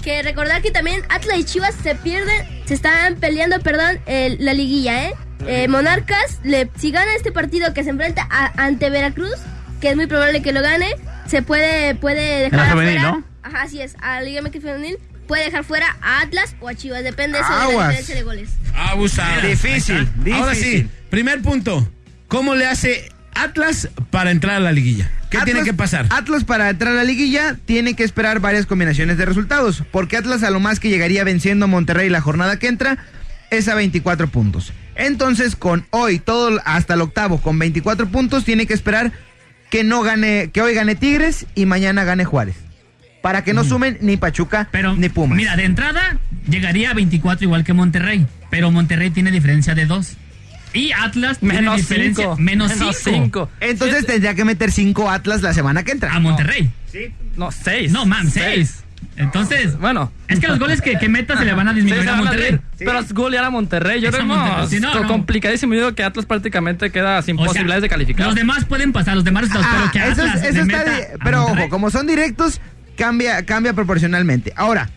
[0.07, 4.55] Que recordar que también Atlas y Chivas se pierden, se están peleando, perdón, el- la
[4.55, 5.15] liguilla, ¿eh?
[5.49, 9.35] Eh, Monarcas, le, si gana este partido que se enfrenta a- ante Veracruz,
[9.81, 10.95] que es muy probable que lo gane,
[11.27, 13.25] se puede, puede dejar la femenil, afuera- ¿no?
[13.43, 14.97] Ajá, así es, a la Liga MX Femenil
[15.27, 17.89] puede dejar fuera a Atlas o a Chivas, depende eso de la Aguas.
[17.89, 18.51] diferencia de goles.
[18.77, 19.41] abusado.
[19.49, 20.91] Difícil, Ahora sí, difícil.
[21.11, 21.85] primer punto.
[22.29, 23.11] ¿Cómo le hace
[23.43, 25.11] Atlas para entrar a la liguilla?
[25.31, 26.07] ¿Qué tiene que pasar?
[26.11, 30.43] Atlas para entrar a la liguilla tiene que esperar varias combinaciones de resultados, porque Atlas
[30.43, 32.99] a lo más que llegaría venciendo a Monterrey la jornada que entra
[33.51, 34.73] es a 24 puntos.
[34.95, 39.13] Entonces, con hoy todo hasta el octavo con 24 puntos tiene que esperar
[39.71, 42.57] que no gane, que hoy gane Tigres y mañana gane Juárez.
[43.23, 45.37] Para que no sumen ni Pachuca ni Pumas.
[45.37, 46.19] Mira, de entrada
[46.49, 50.17] llegaría a 24 igual que Monterrey, pero Monterrey tiene diferencia de 2.
[50.77, 52.37] Y Atlas tiene Menos diferencia cinco.
[52.41, 53.17] menos Menos 5.
[53.17, 53.51] cinco.
[53.61, 56.13] Entonces tendría que meter 5 Atlas la semana que entra.
[56.15, 56.71] A Monterrey.
[57.37, 57.91] No, seis.
[57.93, 58.83] No, man, 6.
[59.19, 60.13] Entonces, bueno.
[60.29, 62.59] Es que los goles que, que meta se le van a disminuir Sí, a Monterrey.
[62.79, 64.01] Pero es golear a Monterrey.
[64.01, 64.67] Yo creo no.
[64.69, 65.09] Sí, no, es no.
[65.09, 65.73] complicadísimo.
[65.75, 68.27] Yo digo que Atlas prácticamente queda sin O sea, posibilidades de calificar.
[68.27, 70.85] Los demás pueden pasar, los demás los, pero que Ah, eso, es- eso está
[71.25, 72.61] pero ojo, como son directos,
[72.97, 74.53] cambia, cambia proporcionalmente.
[74.57, 74.91] Ahora,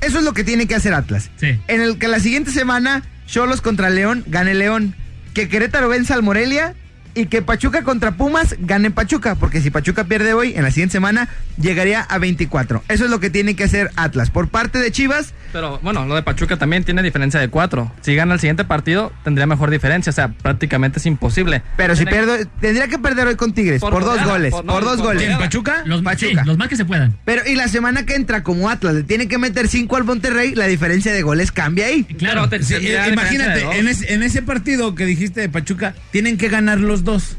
[0.00, 1.30] eso es lo que tiene que hacer Atlas.
[1.36, 1.58] Sí.
[1.66, 4.94] En el que la siguiente semana, Cholos contra León, gane León.
[5.34, 6.74] Que Querétaro venza al Morelia
[7.14, 9.34] y que Pachuca contra Pumas gane Pachuca.
[9.36, 11.28] Porque si Pachuca pierde hoy, en la siguiente semana
[11.60, 12.82] llegaría a 24.
[12.88, 14.30] Eso es lo que tiene que hacer Atlas.
[14.30, 17.92] Por parte de Chivas, Pero bueno, lo de Pachuca también tiene diferencia de cuatro.
[18.02, 20.10] Si gana el siguiente partido, tendría mejor diferencia.
[20.10, 21.62] O sea, prácticamente es imposible.
[21.76, 23.80] pero si pierde, tendría que perder hoy con Tigres.
[23.80, 24.50] Por, Por dos goleada, goles.
[24.52, 25.22] por- dos por goles.
[25.22, 25.38] goleada.
[25.38, 25.82] ¿Pachuca?
[25.86, 26.42] Los, Pachuca.
[26.42, 27.16] sí, los más que se puedan.
[27.24, 30.54] Pero y la semana que entra como Atlas le tiene que meter 5 al Monterrey,
[30.54, 32.04] la diferencia de goles cambia ahí.
[32.04, 35.48] Claro, Pero te- Sí, tendría eh, imagínate, en, es- en ese partido que dijiste de
[35.48, 37.36] Pachuca, tienen que ganar los dos.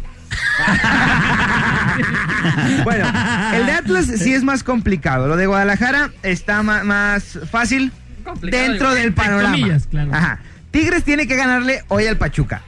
[2.84, 3.06] Bueno,
[3.54, 5.28] el de Atlas sí es más complicado.
[5.28, 7.92] Lo de Guadalajara está más fácil
[8.24, 9.02] Complicado, dentro igual.
[9.02, 9.52] del panorama.
[9.56, 10.14] comillas, claro.
[10.14, 10.40] Ajá.
[10.72, 12.62] Tigres tiene que ganarle hoy al Pachuca.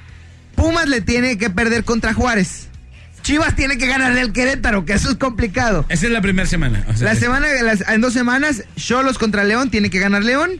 [0.55, 2.67] Pumas le tiene que perder contra Juárez.
[3.21, 5.85] Chivas tiene que ganarle al Querétaro, que eso es complicado.
[5.89, 6.85] Esa es la primera semana.
[6.87, 10.51] o sea, La semana, las- en dos semanas, Cholos contra León tiene que ganar León.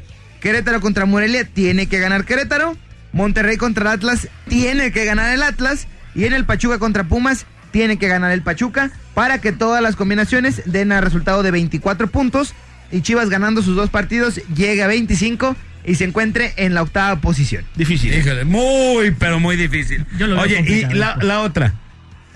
[0.42, 2.76] Querétaro contra Morelia tiene que ganar Querétaro.
[3.14, 5.88] Monterrey contra Atlas tiene que ganar el Atlas.
[6.18, 9.96] Y en el Pachuca contra Pumas tiene que ganar el Pachuca para que todas las
[9.96, 12.54] combinaciones den al resultado de 24 puntos.
[12.92, 15.56] Y Chivas ganando sus dos partidos llegue a 25
[15.86, 17.64] y se encuentre en la octava posición.
[17.76, 18.14] Difícil.
[18.14, 20.06] Híjole, muy, pero muy difícil.
[20.18, 20.96] Yo lo veo Oye, y complicado.
[20.96, 21.74] la, la otra.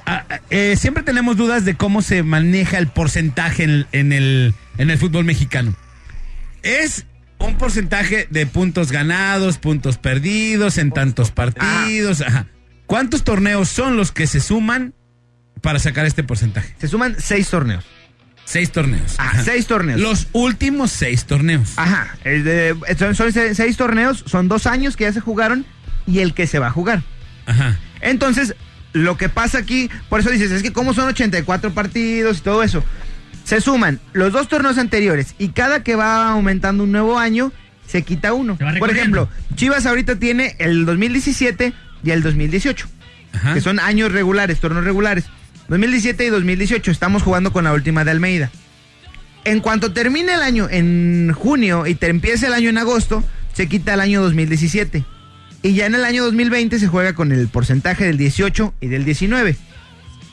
[0.06, 4.54] Ah, ah, eh, siempre tenemos dudas de cómo se maneja el porcentaje en, en el,
[4.78, 5.74] en el fútbol mexicano.
[6.64, 7.06] Es
[7.40, 12.22] un porcentaje de puntos ganados, puntos perdidos en tantos partidos.
[12.22, 12.46] ajá.
[12.92, 14.94] ¿Cuántos torneos son los que se suman
[15.62, 16.76] para sacar este porcentaje?
[16.78, 17.86] Se suman seis torneos.
[18.44, 19.16] Seis torneos.
[19.18, 19.44] Ah, ajá.
[19.46, 20.02] seis torneos.
[20.02, 21.72] Los últimos seis torneos.
[21.78, 22.18] Ajá.
[22.26, 25.66] de- son, son se- seis torneos, son dos años que ya se jugaron
[26.06, 27.02] y el que se va a jugar.
[27.46, 27.80] Ajá.
[28.02, 28.56] Entonces,
[28.92, 32.62] lo que pasa aquí, por eso dices, es que como son 84 partidos y todo
[32.62, 32.84] eso,
[33.46, 37.54] se suman los dos torneos anteriores y cada que va aumentando un nuevo año,
[37.88, 38.58] se quita uno.
[38.58, 41.74] Se Por ejemplo, Chivas ahorita tiene el 2017
[42.04, 42.88] y el 2018,
[43.34, 43.54] Ajá.
[43.54, 45.26] que son años regulares, torneos regulares.
[45.68, 48.52] 2017 y 2018, estamos jugando con la última de Almeida.
[49.44, 53.24] En cuanto termine el año en junio y te empiece el año en agosto,
[53.54, 55.04] se quita el año 2017.
[55.64, 59.06] Y ya en el año 2020 se juega con el porcentaje del 18 y del
[59.06, 59.56] 19.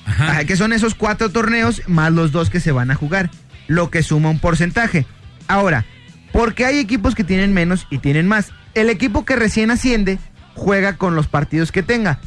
[0.06, 0.30] Ajá.
[0.30, 3.30] Ajá, que son esos cuatro torneos más los dos que se van a jugar,
[3.66, 5.06] lo que suma un porcentaje.
[5.46, 5.84] Ahora,
[6.32, 8.52] porque hay equipos que tienen menos y tienen más.
[8.74, 10.18] El equipo que recién asciende
[10.58, 12.18] juega con los partidos que tenga.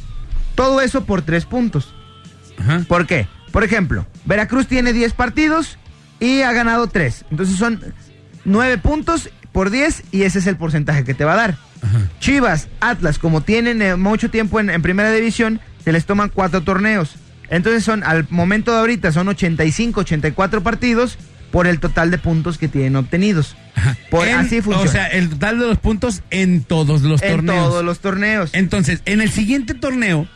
[0.54, 1.94] Todo eso por tres puntos.
[2.58, 2.84] Ajá.
[2.88, 3.28] ¿Por qué?
[3.52, 5.78] Por ejemplo, Veracruz tiene 10 partidos
[6.18, 7.26] y ha ganado 3.
[7.30, 7.80] Entonces son
[8.44, 11.58] 9 puntos por 10 y ese es el porcentaje que te va a dar.
[11.82, 12.00] Ajá.
[12.18, 16.62] Chivas, Atlas, como tienen eh, mucho tiempo en, en primera división, se les toman cuatro
[16.62, 17.16] torneos.
[17.50, 21.18] Entonces son, al momento de ahorita, son 85, 84 partidos
[21.52, 23.54] por el total de puntos que tienen obtenidos.
[24.10, 24.88] Por, En- así funciona.
[24.88, 27.68] O sea, el total de los puntos en todos los en torneos.
[27.68, 28.50] todos los torneos.
[28.54, 30.26] Entonces, en el siguiente torneo,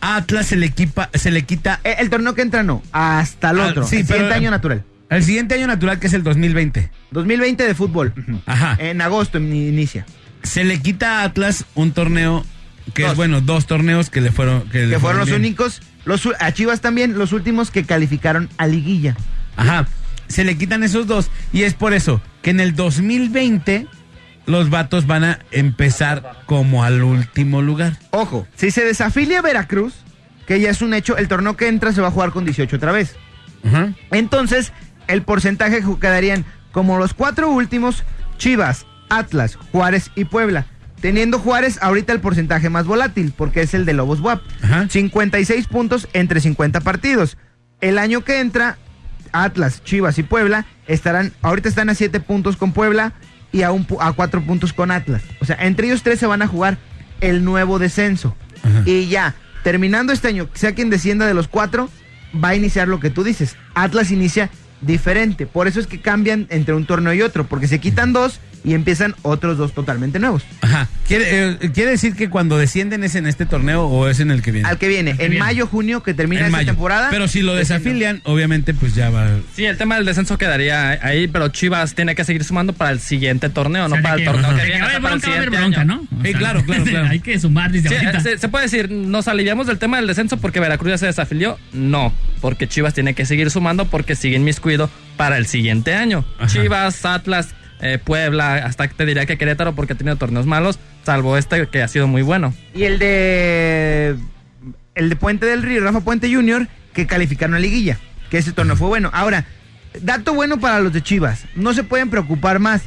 [0.00, 3.50] a Atlas se le, equipa, se le quita Eh, el torneo que entra no, hasta
[3.50, 3.86] el Ah, otro.
[3.86, 4.84] sí, el pero- siguiente año natural.
[5.10, 6.90] el siguiente año natural, que es el 2020.
[7.10, 8.12] 2020 de fútbol.
[8.46, 8.76] Ajá.
[8.80, 10.06] En agosto in- inicia.
[10.42, 12.44] Se le quita a Atlas un torneo
[12.94, 16.28] que es bueno, dos torneos que le fueron que, le Que fueron los únicos, los,
[16.40, 19.16] a Chivas también, los últimos que calificaron a liguilla.
[19.56, 19.86] Ajá.
[20.32, 23.86] Se le quitan esos dos y es por eso que en el 2020
[24.46, 27.98] los vatos van a empezar como al último lugar.
[28.10, 29.94] Ojo, si se desafilia Veracruz,
[30.46, 32.76] que ya es un hecho, el torneo que entra se va a jugar con 18
[32.76, 33.16] otra vez.
[34.10, 34.72] Entonces,
[35.06, 38.02] el porcentaje quedarían como los cuatro últimos,
[38.38, 40.66] Chivas, Atlas, Juárez y Puebla.
[41.00, 44.40] Teniendo Juárez ahorita el porcentaje más volátil, porque es el de Lobos WAP.
[44.62, 44.88] Ajá.
[44.88, 47.36] 56 puntos entre 50 partidos.
[47.80, 48.78] El año que entra,
[49.32, 53.12] Atlas, Chivas y Puebla estarán, ahorita están a 7 puntos con Puebla
[53.50, 55.22] y a, un, a 4 puntos con Atlas.
[55.40, 56.78] O sea, entre ellos tres se van a jugar
[57.20, 58.36] el nuevo descenso.
[58.62, 58.82] Ajá.
[58.86, 61.88] Y ya, terminando este año, sea quien descienda de los cuatro,
[62.42, 63.56] va a iniciar lo que tú dices.
[63.74, 65.46] Atlas inicia diferente.
[65.46, 68.74] Por eso es que cambian entre un torneo y otro, porque se quitan dos y
[68.74, 70.42] empiezan otros dos totalmente nuevos.
[70.60, 70.88] Ajá.
[71.06, 74.40] ¿Quiere, eh, quiere decir que cuando descienden es en este torneo o es en el
[74.42, 74.68] que viene?
[74.68, 75.44] Al que viene, que en viene.
[75.44, 76.66] mayo, junio, que termina En esta mayo.
[76.68, 77.08] temporada.
[77.10, 79.26] Pero si lo desafilian, obviamente pues ya va.
[79.54, 83.00] Sí, el tema del descenso quedaría ahí, pero Chivas tiene que seguir sumando para el
[83.00, 84.96] siguiente torneo, O sea, no para el que- torneo que que viene, va a hasta
[84.98, 85.84] haber para el bronca, bronca.
[85.84, 85.96] ¿no?
[86.18, 87.08] O Sí, sea, claro, claro, claro.
[87.08, 88.20] Hay que sumar desde Sí, ahorita.
[88.20, 91.58] se, se puede decir, ¿nos aliviamos del tema del descenso porque Veracruz ya se desafilió?
[91.72, 96.24] No, porque Chivas tiene que seguir sumando porque siguen miscuido para el siguiente año.
[96.38, 96.46] Ajá.
[96.46, 101.36] Chivas, Atlas, eh, Puebla, hasta te diría que Querétaro porque ha tenido torneos malos, salvo
[101.36, 102.54] este que ha sido muy bueno.
[102.74, 104.16] Y el de.
[104.94, 107.98] El de Puente del Río, Rafa Puente Jr., que calificaron a liguilla.
[108.30, 109.10] Que ese torneo fue bueno.
[109.12, 109.44] Ahora,
[110.02, 111.44] dato bueno para los de Chivas.
[111.54, 112.82] No se pueden preocupar más.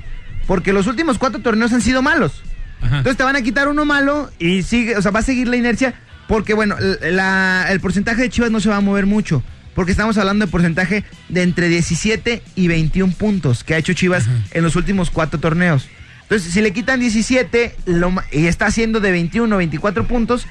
[0.48, 2.44] Porque los últimos cuatro torneos han sido malos.
[2.82, 2.98] Ajá.
[2.98, 5.56] Entonces te van a quitar uno malo y sigue, o sea, va a seguir la
[5.58, 5.96] inercia.
[6.28, 9.44] Porque, bueno, la- el porcentaje de Chivas no se va a mover mucho.
[9.76, 14.26] Porque estamos hablando de porcentaje de entre 17 y 21 puntos que ha hecho Chivas
[14.52, 15.88] en los últimos cuatro torneos.
[16.24, 20.48] Entonces, si le quitan 17 lo y está haciendo de 21 o 24 puntos,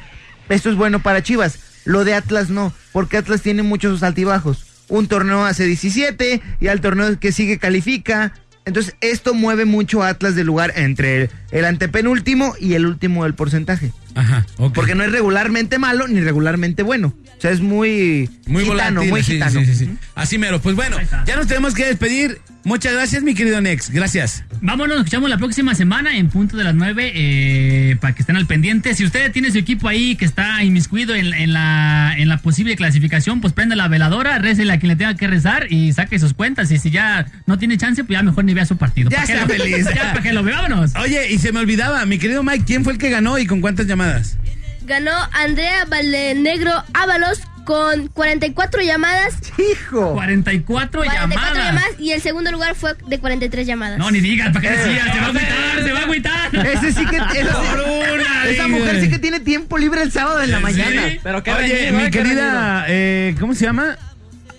[0.49, 1.59] esto es bueno para Chivas.
[1.85, 4.67] Lo de Atlas no, porque Atlas tiene muchos altibajos.
[4.89, 8.35] Un torneo hace 17 y al torneo que sigue califica.
[8.67, 13.25] Entonces, esto mueve mucho a Atlas del lugar entre el, el antepenúltimo y el último
[13.25, 13.93] del porcentaje.
[14.15, 14.47] Ajá.
[14.59, 14.73] ok.
[14.75, 17.13] Porque no es regularmente malo ni regularmente bueno.
[17.37, 19.61] O sea, es muy, Muy gitano, volátil, muy sí, gitano.
[19.61, 19.91] sí, sí, sí.
[20.15, 20.61] Así mero.
[20.63, 20.97] Pues bueno,
[21.27, 22.41] ya nos tenemos que despedir.
[22.65, 23.91] Muchas gracias, mi querido Nex.
[23.91, 24.43] Gracias.
[24.63, 28.37] Vámonos, nos escuchamos la próxima semana en punto de las 9 eh, para que estén
[28.37, 28.95] al pendiente.
[28.95, 32.75] Si usted tiene su equipo ahí que está inmiscuido en, en la, en la posible
[32.75, 36.33] clasificación, pues prenda la veladora, récele a quien le tenga que rezar y saque sus
[36.33, 36.71] cuentas.
[36.71, 39.11] Y si ya no tiene chance, pues ya mejor ni vea su partido.
[39.11, 39.87] Ya ¿Para qué está feliz.
[39.95, 40.97] Ya, para que lo vea, vámonos.
[40.97, 43.61] Oye, y se me olvidaba, mi querido Mike, ¿quién fue el que ganó y con
[43.61, 44.39] cuántas llamadas?
[44.87, 49.35] Ganó Andrea Valdenegro Ábalos con 44 llamadas.
[49.59, 50.13] Hijo.
[50.15, 51.65] 44, 44 llamadas.
[51.67, 53.99] llamadas y el segundo lugar fue de 43 llamadas.
[53.99, 55.05] No, ni digas, ¿para qué decías?
[55.13, 56.55] Se va a agüitar, se va a agüitar.
[56.67, 57.17] Ese sí que.
[57.17, 60.63] esa, Cabrona, esa mujer sí que tiene tiempo libre el sábado en la Sí.
[60.63, 61.03] mañana.
[61.23, 63.97] Pero qué Oye, mi eh, querida, eh, ¿cómo se llama?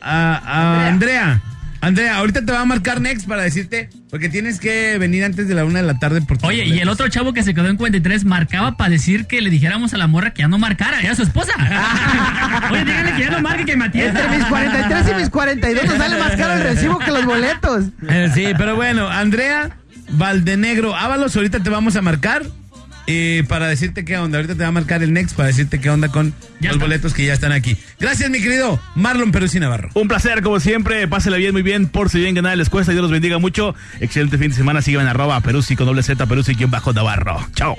[0.02, 1.22] A- a Andrea.
[1.24, 1.42] Andrea,
[2.12, 5.66] ahorita te va a marcar Next para decirte, porque tienes que venir antes de la
[5.66, 6.22] una de la tarde.
[6.22, 9.42] Por Oye, y el otro chavo que se quedó en 43 marcaba para decir que
[9.42, 11.54] le dijéramos a la morra que ya no marcara, era su esposa.
[12.72, 14.22] Oye, díganle que ya no marque, que me atienda.
[14.22, 17.86] Entre mis 43 y mis 42 nos sale más caro el recibo que los boletos.
[18.10, 19.78] Eh, sí, pero bueno, Andrea
[20.10, 22.44] Valdenegro Ábalos, ahorita te vamos a marcar.
[23.08, 25.90] Eh, para decirte qué onda, ahorita te va a marcar el Next para decirte qué
[25.90, 26.86] onda con Ya los está.
[26.86, 27.78] boletos que ya están aquí.
[28.00, 29.90] Gracias, mi querido Marlon Peruzzi Navarro.
[29.94, 31.08] Un placer, como siempre.
[31.08, 31.88] Pásela bien, muy bien.
[31.88, 32.92] Por si bien que nada les cuesta.
[32.92, 33.76] Dios los bendiga mucho.
[34.00, 34.82] Excelente fin de semana.
[34.82, 37.48] Síganme en arroba Peruzzi con doble Z, Peruzzi bajo Navarro.
[37.56, 37.76] Chao.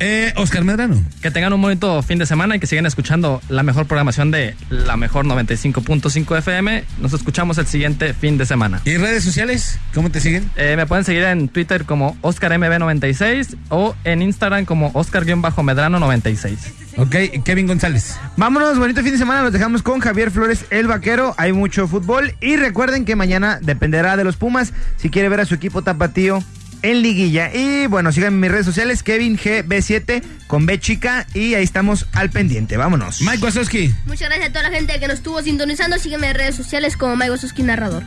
[0.00, 1.02] Eh, Oscar Medrano.
[1.22, 4.54] Que tengan un bonito fin de semana y que sigan escuchando la mejor programación de
[4.68, 6.84] la mejor 95.5 FM.
[6.98, 8.80] Nos escuchamos el siguiente fin de semana.
[8.84, 9.78] ¿Y redes sociales?
[9.94, 10.50] ¿Cómo te siguen?
[10.56, 16.56] Eh, me pueden seguir en Twitter como OscarMB96 o en Instagram como Oscar-Medrano96.
[16.98, 18.18] Ok, Kevin González.
[18.36, 19.42] Vámonos, bonito fin de semana.
[19.42, 21.34] Los dejamos con Javier Flores, el vaquero.
[21.36, 22.34] Hay mucho fútbol.
[22.40, 26.42] Y recuerden que mañana dependerá de los Pumas si quiere ver a su equipo tapatío
[26.90, 27.50] en liguilla.
[27.54, 31.26] Y bueno, sigan en mis redes sociales, Kevin GB7 con B chica.
[31.34, 32.76] Y ahí estamos al pendiente.
[32.76, 33.20] Vámonos.
[33.22, 33.94] Mike Wazowski.
[34.06, 35.98] Muchas gracias a toda la gente que nos estuvo sintonizando.
[35.98, 38.02] Sígueme en redes sociales como Maigo Suski Narrador.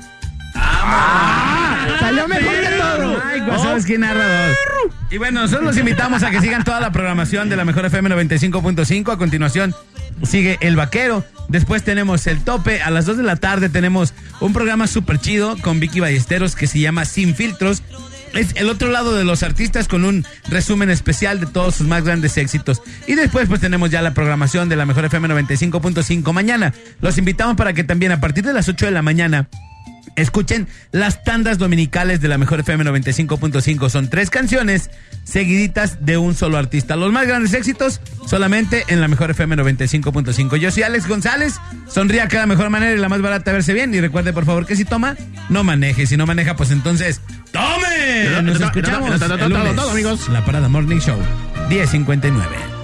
[1.99, 3.21] Salió mejor que todo.
[3.23, 4.55] Ay, quién narrador.
[5.11, 8.09] Y bueno, nosotros los invitamos a que sigan toda la programación de la Mejor FM
[8.09, 9.13] 95.5.
[9.13, 9.75] A continuación
[10.23, 11.25] sigue El Vaquero.
[11.47, 12.81] Después tenemos El Tope.
[12.81, 16.67] A las 2 de la tarde tenemos un programa súper chido con Vicky Ballesteros que
[16.67, 17.83] se llama Sin Filtros.
[18.33, 22.03] Es el otro lado de los artistas con un resumen especial de todos sus más
[22.03, 22.81] grandes éxitos.
[23.07, 26.73] Y después pues tenemos ya la programación de la Mejor FM 95.5 mañana.
[27.01, 29.49] Los invitamos para que también a partir de las 8 de la mañana
[30.19, 33.89] Escuchen las tandas dominicales de la Mejor FM 95.5.
[33.89, 34.89] Son tres canciones
[35.23, 36.95] seguiditas de un solo artista.
[36.95, 40.57] Los más grandes éxitos solamente en la Mejor FM 95.5.
[40.57, 41.55] Yo soy Alex González.
[41.87, 43.93] Sonría cada mejor manera y la más barata verse bien.
[43.93, 45.15] Y recuerde por favor que si toma,
[45.49, 46.05] no maneje.
[46.05, 47.21] Si no maneja, pues entonces
[47.51, 48.41] ¡tome!
[48.43, 50.29] Nos escuchamos el lunes.
[50.29, 51.19] La Parada Morning Show
[51.69, 52.78] 1059.